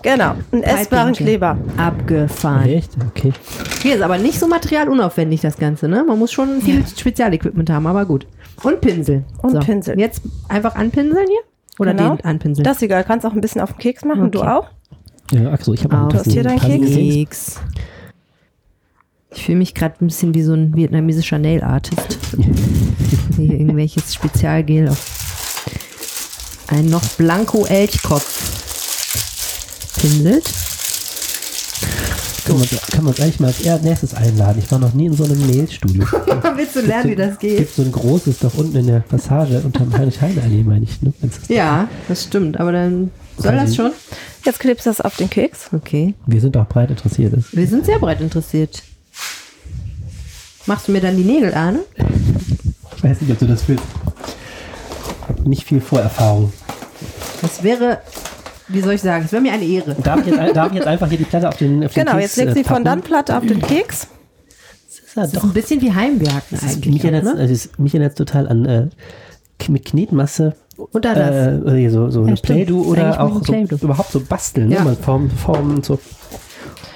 [0.06, 0.36] Genau.
[0.52, 1.14] Einen essbaren.
[1.14, 1.58] Kleber.
[1.78, 2.70] Abgefahren.
[2.70, 2.92] Echt?
[3.10, 3.34] Okay.
[3.82, 6.04] Hier ist aber nicht so materialunaufwendig, das Ganze, ne?
[6.08, 8.28] Man muss schon viel Spezialequipment haben, aber gut.
[8.64, 9.24] Und Pinsel.
[9.42, 10.00] Und Pinsel.
[10.00, 11.42] Jetzt einfach anpinseln hier?
[11.80, 12.16] Oder Genau.
[12.16, 12.64] den anpinseln?
[12.64, 13.04] Das ist egal.
[13.04, 14.30] Kannst auch ein bisschen auf den Keks machen.
[14.32, 14.48] Du Okay.
[14.48, 14.68] auch?
[15.32, 16.88] Ja, ach so, ich habe Auf Du hast hier deinen Keks?
[16.96, 17.60] Keks.
[19.34, 22.20] Ich fühle mich gerade ein bisschen wie so ein vietnamesischer Nail-Artist.
[23.38, 25.66] Hier irgendwelches Spezialgel auf
[26.68, 28.65] einen noch blanko Elchkopf
[30.10, 30.46] pinselt.
[32.46, 34.62] Können wir, uns- können wir uns eigentlich mal als nächstes einladen?
[34.64, 36.04] Ich war noch nie in so einem Nail-Studio.
[36.56, 37.58] Willst du lernen, wie das Es geht?
[37.58, 41.02] gibt so ein großes doch unten in der Passage unterm Heinrich-Heine-Allee, meine ich.
[41.02, 41.12] Ne?
[41.48, 43.92] Ja, das stimmt, aber dann soll das schon?
[44.44, 45.70] Jetzt klebst du das auf den Keks.
[45.74, 46.14] Okay.
[46.28, 47.34] Wir sind auch breit interessiert.
[47.36, 48.84] Das- Wir sind sehr breit interessiert.
[50.68, 51.80] Machst du mir dann die Nägel an?
[52.98, 53.84] Ich weiß nicht, ob du das willst.
[55.24, 56.54] Ich habe nicht viel Vorerfahrung.
[57.42, 58.00] Das wäre,
[58.68, 59.96] wie soll ich sagen, es wäre mir eine Ehre.
[60.04, 62.18] Darf ich, jetzt, darf ich jetzt einfach hier die Platte auf den, auf den Genau,
[62.18, 62.76] Keks, jetzt legst du äh, die packen?
[62.76, 64.08] Fondantplatte auf den Keks.
[64.88, 66.94] Das ist ja Das ist doch ein bisschen wie Heimwerken Das ist, eigentlich.
[66.94, 67.36] mich erinnert ne?
[67.42, 68.88] also es- total an äh,
[69.70, 70.56] mit Knetmasse.
[70.94, 71.74] Oder das.
[71.74, 72.42] Äh, so, so eine stimmt.
[72.58, 74.68] Play-Doh Ist oder auch ein so, überhaupt so basteln.
[74.70, 74.76] Ne?
[74.76, 74.84] Ja.
[74.84, 76.00] Man formt, formen und so.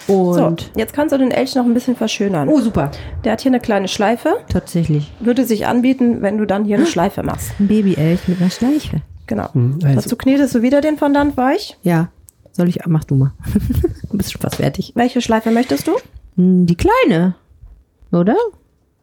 [0.07, 0.13] So,
[0.43, 2.49] Und, jetzt kannst du den Elch noch ein bisschen verschönern.
[2.49, 2.89] oh super,
[3.23, 4.37] Der hat hier eine kleine Schleife.
[4.49, 5.11] tatsächlich.
[5.19, 7.51] Würde sich anbieten, wenn du dann hier eine Schleife machst.
[7.59, 9.01] Ein Babyelch mit einer Schleife.
[9.29, 9.47] Genau.
[9.53, 11.77] Mhm, also- Dazu knetest du wieder den Fondant weich.
[11.83, 12.09] Ja,
[12.51, 13.31] soll ich, mach du mal.
[14.09, 14.91] du bist schon fast fertig.
[14.95, 15.91] Welche Schleife möchtest du?
[16.35, 17.35] Hm, Die kleine,
[18.11, 18.35] oder?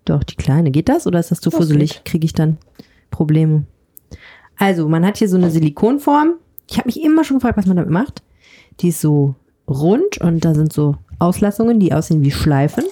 [0.04, 0.72] Doch, die kleine.
[0.72, 2.02] Geht das oder ist das zu Das fusselig?
[2.04, 2.58] Kriege ich dann
[3.12, 3.66] Probleme?
[4.56, 6.34] Also, man hat hier so eine Silikonform.
[6.68, 8.22] Ich habe mich immer schon gefragt, was man damit macht.
[8.80, 9.36] Die ist so
[9.68, 12.84] rund und da sind so Auslassungen, die aussehen wie Schleifen.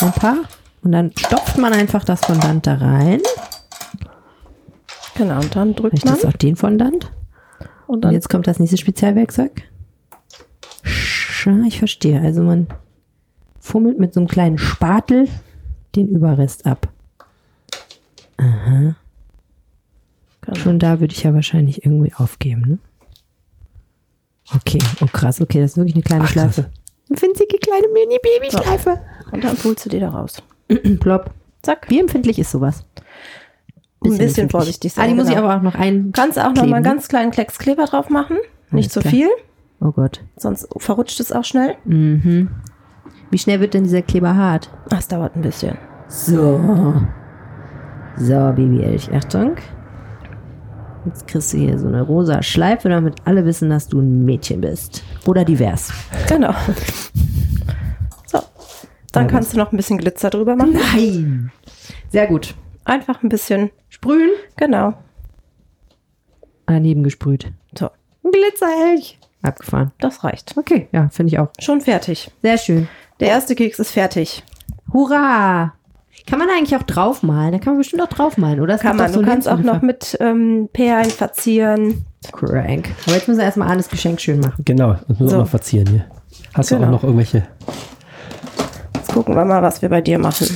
[0.00, 0.36] Ein paar.
[0.82, 3.20] Und dann stopft man einfach das Fondant da rein.
[5.16, 6.14] Genau, und dann drückt man.
[6.14, 7.10] ist auch den Fondant.
[7.86, 9.62] Und Und dann jetzt kommt das nächste Spezialwerkzeug.
[11.66, 12.20] Ich verstehe.
[12.20, 12.66] Also man
[13.60, 15.28] fummelt mit so einem kleinen Spatel
[15.94, 16.88] den Überrest ab.
[18.36, 18.94] Genau.
[20.54, 22.78] Schon da würde ich ja wahrscheinlich irgendwie aufgeben, ne?
[24.54, 26.54] Okay, oh krass, okay, das ist wirklich eine kleine Ach, krass.
[26.54, 26.70] Schleife.
[27.10, 29.00] Eine winzige kleine Mini-Baby-Schleife.
[29.32, 30.42] Und dann pulst du die da raus.
[31.00, 31.32] Plopp.
[31.62, 31.86] Zack.
[31.88, 32.84] Wie empfindlich ist sowas?
[34.12, 35.04] Ein bisschen vorsichtig sein.
[35.04, 35.46] Ah, die muss ich genau.
[35.46, 36.12] aber auch noch ein.
[36.12, 36.82] Du kannst auch noch mal einen ne?
[36.82, 38.36] ganz kleinen Klecks Kleber drauf machen.
[38.70, 39.10] Nicht zu klar.
[39.12, 39.28] viel,
[39.80, 40.22] Oh Gott.
[40.36, 41.76] sonst verrutscht es auch schnell.
[41.84, 42.50] Mhm.
[43.30, 44.70] Wie schnell wird denn dieser Kleber hart?
[44.88, 45.76] Das dauert ein bisschen.
[46.08, 46.94] So.
[48.16, 49.56] So, Babyelch, Achtung.
[51.04, 54.60] Jetzt kriegst du hier so eine rosa Schleife, damit alle wissen, dass du ein Mädchen
[54.60, 55.04] bist.
[55.26, 55.92] Oder divers.
[56.28, 56.54] Genau.
[58.26, 58.40] So.
[59.12, 60.72] Dann kannst du noch ein bisschen Glitzer drüber machen.
[60.94, 61.52] Nein!
[62.10, 62.54] Sehr gut.
[62.84, 63.70] Einfach ein bisschen.
[64.06, 64.30] Sprühen.
[64.56, 64.94] Genau.
[66.66, 67.52] Daneben gesprüht.
[67.78, 67.86] So.
[68.24, 69.18] Ein Glitzerelch.
[69.42, 69.92] Abgefahren.
[70.00, 70.56] Das reicht.
[70.56, 71.48] Okay, ja, finde ich auch.
[71.60, 72.30] Schon fertig.
[72.42, 72.88] Sehr schön.
[73.20, 74.42] Der erste Keks ist fertig.
[74.92, 75.74] Hurra!
[76.26, 77.52] Kann man eigentlich auch draufmalen?
[77.52, 78.74] Da kann man bestimmt auch draufmalen, oder?
[78.74, 79.12] Es Kann man.
[79.12, 82.04] so Du kannst auch noch mit ähm, Perlen verzieren.
[82.32, 82.90] Crank.
[83.06, 84.64] Aber jetzt müssen wir erstmal alles Geschenk schön machen.
[84.64, 85.36] Genau, das müssen wir So.
[85.36, 86.04] auch mal verzieren hier.
[86.54, 86.88] Hast du Genau.
[86.88, 87.46] auch noch irgendwelche?
[88.96, 90.48] Jetzt gucken wir mal, was wir bei dir machen.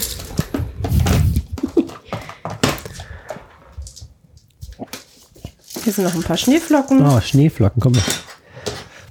[5.90, 7.04] Hier sind noch ein paar Schneeflocken.
[7.04, 8.02] Oh, Schneeflocken, komm mal.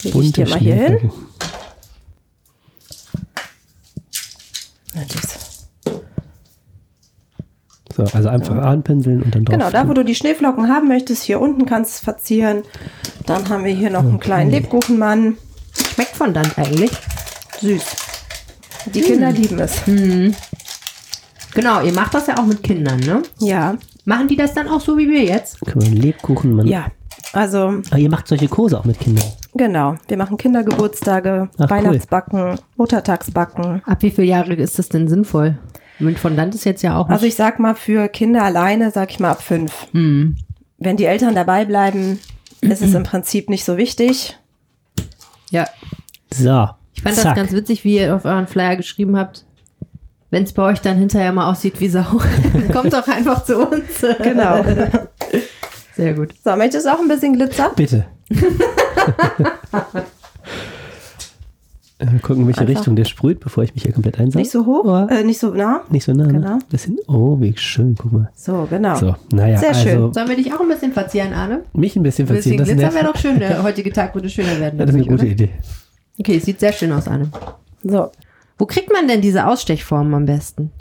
[0.03, 1.11] Leg ich dir mal hier hin.
[4.93, 5.01] Ja.
[7.97, 9.57] So, also einfach anpinseln und dann drauf.
[9.57, 12.63] Genau, da wo du die Schneeflocken haben möchtest, hier unten kannst du es verzieren.
[13.25, 15.38] Dann haben wir hier noch einen kleinen Lebkuchenmann.
[15.95, 16.91] Schmeckt Fondant eigentlich.
[17.59, 17.84] Süß.
[18.93, 19.82] Die Kinder lieben es.
[21.53, 23.23] Genau, ihr macht das ja auch mit Kindern, ne?
[23.39, 23.75] Ja,
[24.10, 25.62] Machen die das dann auch so wie wir jetzt?
[25.66, 26.66] Können wir einen Lebkuchen, Mann.
[26.68, 26.88] ja.
[27.34, 29.24] Also, Ah, ihr macht solche Kurse auch mit Kindern.
[29.53, 29.95] genau.
[30.07, 31.70] Wir machen Kindergeburtstage, Ach, cool.
[31.70, 33.82] Weihnachtsbacken, Muttertagsbacken.
[33.86, 35.57] Ab wie viele Jahre ist das denn sinnvoll?
[35.99, 37.34] Mit Fondant ist jetzt ja auch Also nicht.
[37.34, 39.88] ich sag mal, für Kinder alleine, sag ich mal ab fünf.
[39.91, 40.38] Hm.
[40.80, 42.20] Wenn die Eltern dabei bleiben,
[42.62, 44.38] ist es im Prinzip nicht so wichtig.
[45.51, 45.68] ja.
[46.34, 46.68] So.
[46.95, 47.26] Ich fand Zack.
[47.26, 49.45] das ganz witzig, wie ihr auf euren Flyer geschrieben habt.
[50.32, 52.03] Wenn es bei euch dann hinterher mal aussieht wie Sau,
[52.73, 54.05] kommt doch einfach zu uns.
[54.21, 54.63] Genau.
[55.95, 56.34] Sehr gut.
[56.43, 57.71] So, möchtest du auch ein bisschen Glitzer?
[57.75, 58.05] Bitte.
[62.01, 62.75] Äh, gucken, welche Einfach.
[62.77, 64.39] Richtung der sprüht, bevor ich mich hier komplett einsam.
[64.39, 65.82] Nicht so hoch, äh, nicht so nah.
[65.89, 66.55] Nicht so nah, Genau.
[66.55, 66.59] ne?
[66.69, 68.30] Bisschen, oh, wie schön, guck mal.
[68.36, 68.95] So, genau.
[68.95, 70.13] So, naja, Sehr also schön.
[70.13, 71.63] Sollen wir dich auch ein bisschen verzieren, Arne?
[71.73, 73.38] mich ein bisschen Ein bisschen Glitzer wäre doch schön.
[73.38, 74.80] Der heutige Tag würde schöner werden.
[74.80, 75.32] Das ist eine gute oder?
[75.32, 75.49] Idee.
[76.17, 77.30] Okay, es sieht sehr schön aus, Arne.
[77.84, 78.09] So.
[78.60, 80.72] Wo kriegt man denn diese Ausstechformen am besten?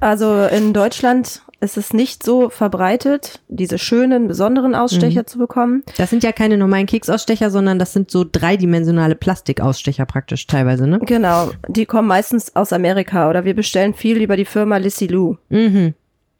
[0.00, 5.26] Also in Deutschland ist es nicht so verbreitet, diese schönen, besonderen Ausstecher Mhm.
[5.26, 5.82] zu bekommen.
[5.96, 10.98] Das sind ja keine normalen Keksausstecher, sondern das sind so dreidimensionale Plastikausstecher praktisch teilweise, ne?
[11.00, 15.36] Genau, die kommen meistens aus Amerika oder wir bestellen viel über die Firma Lissy Lou.
[15.48, 15.94] Mhm.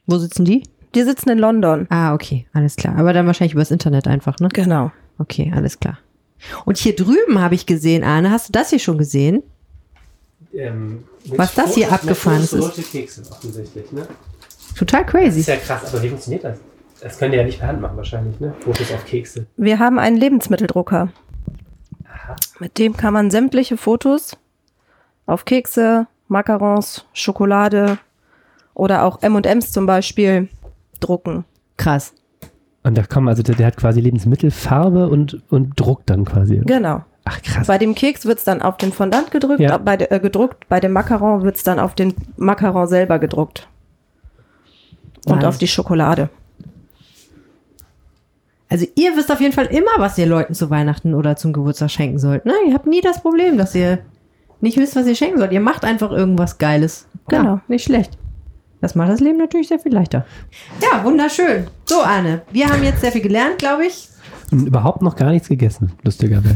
[0.06, 0.62] Wo sitzen die?
[0.94, 1.86] Die sitzen in London.
[1.88, 2.96] Ah, okay, alles klar.
[2.98, 4.48] Aber dann wahrscheinlich übers Internet einfach, ne?
[4.52, 4.92] Genau.
[5.18, 5.98] Okay, alles klar.
[6.66, 9.42] Und hier drüben habe ich gesehen, Arne, hast du das hier schon gesehen?
[11.36, 12.90] Was das hier abgefahren ist.
[12.90, 14.06] Kekse offensichtlich, ne?
[14.76, 15.40] Total crazy.
[15.48, 16.58] ja krass, aber wie funktioniert das?
[17.00, 18.54] Das könnt ihr ja nicht per Hand machen wahrscheinlich, ne?
[18.60, 19.46] Fotos auf Kekse.
[19.56, 21.08] Wir haben einen Lebensmitteldrucker.
[22.58, 24.36] Mit dem kann man sämtliche Fotos
[25.26, 27.98] auf Kekse, Macarons, Schokolade
[28.72, 30.48] oder auch M&M's zum Beispiel
[31.00, 31.44] drucken.
[31.76, 32.14] Krass.
[32.82, 36.60] Und da kommen, also der, der hat quasi Lebensmittelfarbe und, und druckt dann quasi.
[36.64, 37.04] Genau.
[37.26, 37.66] Ach krass.
[37.66, 39.78] Bei dem Keks wird's dann auf den Fondant gedrückt, Ja.
[39.78, 43.66] bei de, äh, gedruckt, bei dem Macaron wird's dann auf den Macaron selber gedruckt.
[45.24, 45.48] Und Wahnsinn.
[45.48, 46.28] auf die Schokolade.
[48.68, 51.90] Also ihr wisst auf jeden Fall immer, was ihr Leuten zu Weihnachten oder zum Geburtstag
[51.90, 52.44] schenken sollt.
[52.44, 52.52] Ne?
[52.66, 53.98] Ihr habt nie das Problem, dass ihr
[54.60, 55.52] nicht wisst, was ihr schenken sollt.
[55.52, 57.06] Ihr macht einfach irgendwas Geiles.
[57.28, 57.44] Genau.
[57.44, 58.18] Ja, nicht schlecht.
[58.80, 60.26] Das macht das Leben natürlich sehr viel leichter.
[60.82, 61.68] Ja, wunderschön.
[61.86, 64.08] So, Arne, wir haben jetzt sehr viel gelernt, glaube ich.
[64.50, 66.54] Und überhaupt noch gar nichts gegessen, lustigerweise.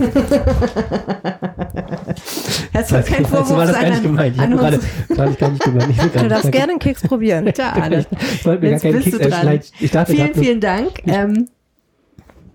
[2.73, 4.37] Das soll kein so Vorwurf war das gar nicht gemeint.
[4.37, 5.91] Ich habe gerade gar nicht gemeint.
[5.91, 7.53] Ich Du darfst gerne einen Keks probieren.
[7.59, 8.07] Ja, Arne.
[8.35, 9.33] Ich wollte mir gar Jetzt keinen bist Keks du dran.
[9.33, 9.67] erschneiden.
[9.81, 10.91] Ich dachte Vielen, vielen Dank.
[11.07, 11.49] Ähm,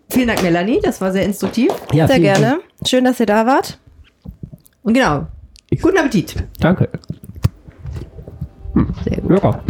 [0.10, 0.80] vielen Dank, Melanie.
[0.82, 1.72] Das war sehr instruktiv.
[1.92, 2.60] Ja, Sehr gerne.
[2.88, 3.80] Schön, dass ihr da wart.
[4.84, 5.28] Und genau.
[5.82, 6.36] Guten Appetit.
[6.60, 6.78] Dank.
[6.80, 6.90] Danke.
[9.04, 9.44] Sehr gut.
[9.44, 9.64] Ja.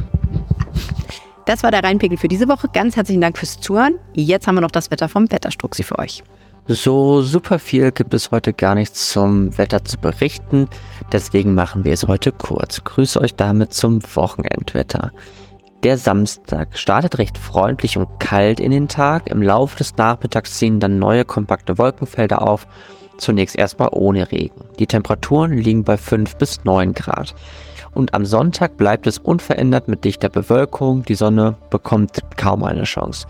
[1.46, 2.70] Das war der Rheinpegel für diese Woche.
[2.72, 3.96] Ganz herzlichen Dank fürs Zuhören.
[4.14, 6.24] Jetzt haben wir noch das Wetter vom Wetterstruxi für euch.
[6.66, 10.70] So super viel gibt es heute gar nichts zum Wetter zu berichten,
[11.12, 12.82] deswegen machen wir es heute kurz.
[12.86, 15.12] Grüße euch damit zum Wochenendwetter.
[15.84, 19.28] Der Samstag startet recht freundlich und kalt in den Tag.
[19.28, 22.66] Im Laufe des Nachmittags ziehen dann neue kompakte Wolkenfelder auf.
[23.18, 24.66] Zunächst erstmal ohne Regen.
[24.80, 27.36] Die Temperaturen liegen bei 5 bis 9 Grad.
[27.94, 31.04] Und am Sonntag bleibt es unverändert mit dichter Bewölkung.
[31.04, 33.28] Die Sonne bekommt kaum eine Chance.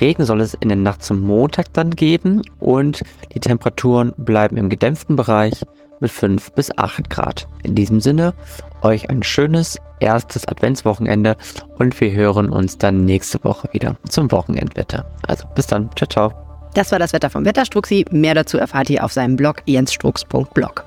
[0.00, 3.02] Regen soll es in der Nacht zum Montag dann geben und
[3.34, 5.62] die Temperaturen bleiben im gedämpften Bereich
[6.00, 7.46] mit 5 bis 8 Grad.
[7.62, 8.34] In diesem Sinne,
[8.82, 11.36] euch ein schönes erstes Adventswochenende
[11.78, 15.06] und wir hören uns dann nächste Woche wieder zum Wochenendwetter.
[15.26, 16.51] Also bis dann, ciao, ciao.
[16.74, 18.04] Das war das Wetter vom Wetterstruxi.
[18.10, 20.84] Mehr dazu erfahrt ihr auf seinem Blog jensstrux.blog.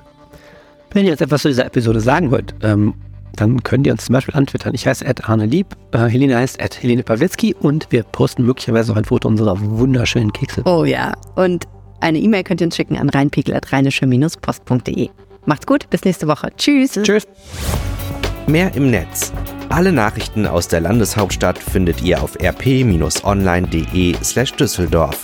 [0.92, 2.94] Wenn ihr jetzt etwas zu dieser Episode sagen wollt, ähm,
[3.36, 4.74] dann könnt ihr uns zum Beispiel antwittern.
[4.74, 8.92] Ich heiße Ed Arne Lieb, äh, Helene heißt Ed Helene Pawlitzki und wir posten möglicherweise
[8.92, 10.62] auch ein Foto unserer wunderschönen Kekse.
[10.64, 11.12] Oh ja.
[11.34, 11.66] Und
[12.00, 15.10] eine E-Mail könnt ihr uns schicken an rheinpegel.rheinische-post.de.
[15.44, 16.50] Macht's gut, bis nächste Woche.
[16.56, 16.92] Tschüss.
[16.92, 17.26] Tschüss.
[18.46, 19.32] Mehr im Netz.
[19.68, 25.22] Alle Nachrichten aus der Landeshauptstadt findet ihr auf rp-online.de slash Düsseldorf.